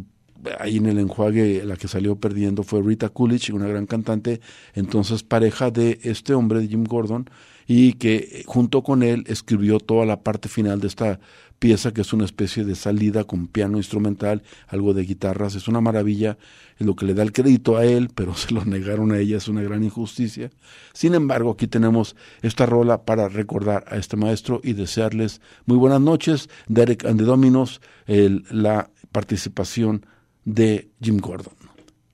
ahí 0.58 0.78
en 0.78 0.86
el 0.86 0.98
enjuague 0.98 1.62
la 1.64 1.76
que 1.76 1.88
salió 1.88 2.16
perdiendo 2.16 2.62
fue 2.62 2.82
Rita 2.82 3.10
Coolidge, 3.10 3.52
una 3.52 3.66
gran 3.68 3.86
cantante, 3.86 4.40
entonces 4.74 5.22
pareja 5.22 5.70
de 5.70 5.98
este 6.02 6.34
hombre, 6.34 6.60
de 6.60 6.68
Jim 6.68 6.84
Gordon, 6.84 7.28
y 7.72 7.92
que 7.92 8.16
eh, 8.16 8.42
junto 8.46 8.82
con 8.82 9.04
él 9.04 9.22
escribió 9.28 9.78
toda 9.78 10.04
la 10.04 10.24
parte 10.24 10.48
final 10.48 10.80
de 10.80 10.88
esta 10.88 11.20
pieza 11.60 11.92
que 11.92 12.00
es 12.00 12.12
una 12.12 12.24
especie 12.24 12.64
de 12.64 12.74
salida 12.74 13.22
con 13.22 13.46
piano 13.46 13.76
instrumental, 13.76 14.42
algo 14.66 14.92
de 14.92 15.04
guitarras, 15.04 15.54
es 15.54 15.68
una 15.68 15.80
maravilla, 15.80 16.36
es 16.80 16.84
lo 16.86 16.96
que 16.96 17.04
le 17.06 17.14
da 17.14 17.22
el 17.22 17.30
crédito 17.32 17.76
a 17.76 17.84
él, 17.84 18.08
pero 18.12 18.34
se 18.42 18.52
lo 18.52 18.64
negaron 18.64 19.12
a 19.12 19.18
ella, 19.18 19.36
es 19.36 19.46
una 19.46 19.62
gran 19.62 19.84
injusticia. 19.84 20.50
Sin 20.94 21.14
embargo, 21.14 21.52
aquí 21.52 21.68
tenemos 21.68 22.16
esta 22.42 22.66
rola 22.66 23.04
para 23.04 23.28
recordar 23.28 23.84
a 23.86 23.98
este 23.98 24.16
maestro 24.16 24.60
y 24.64 24.72
desearles 24.72 25.40
muy 25.64 25.76
buenas 25.78 26.00
noches, 26.00 26.48
Derek 26.66 27.04
and 27.04 27.20
the 27.20 28.12
el- 28.12 28.44
la 28.50 28.90
participación 29.12 30.06
de 30.44 30.88
Jim 31.00 31.18
Gordon. 31.18 31.54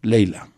Leila. 0.02 0.50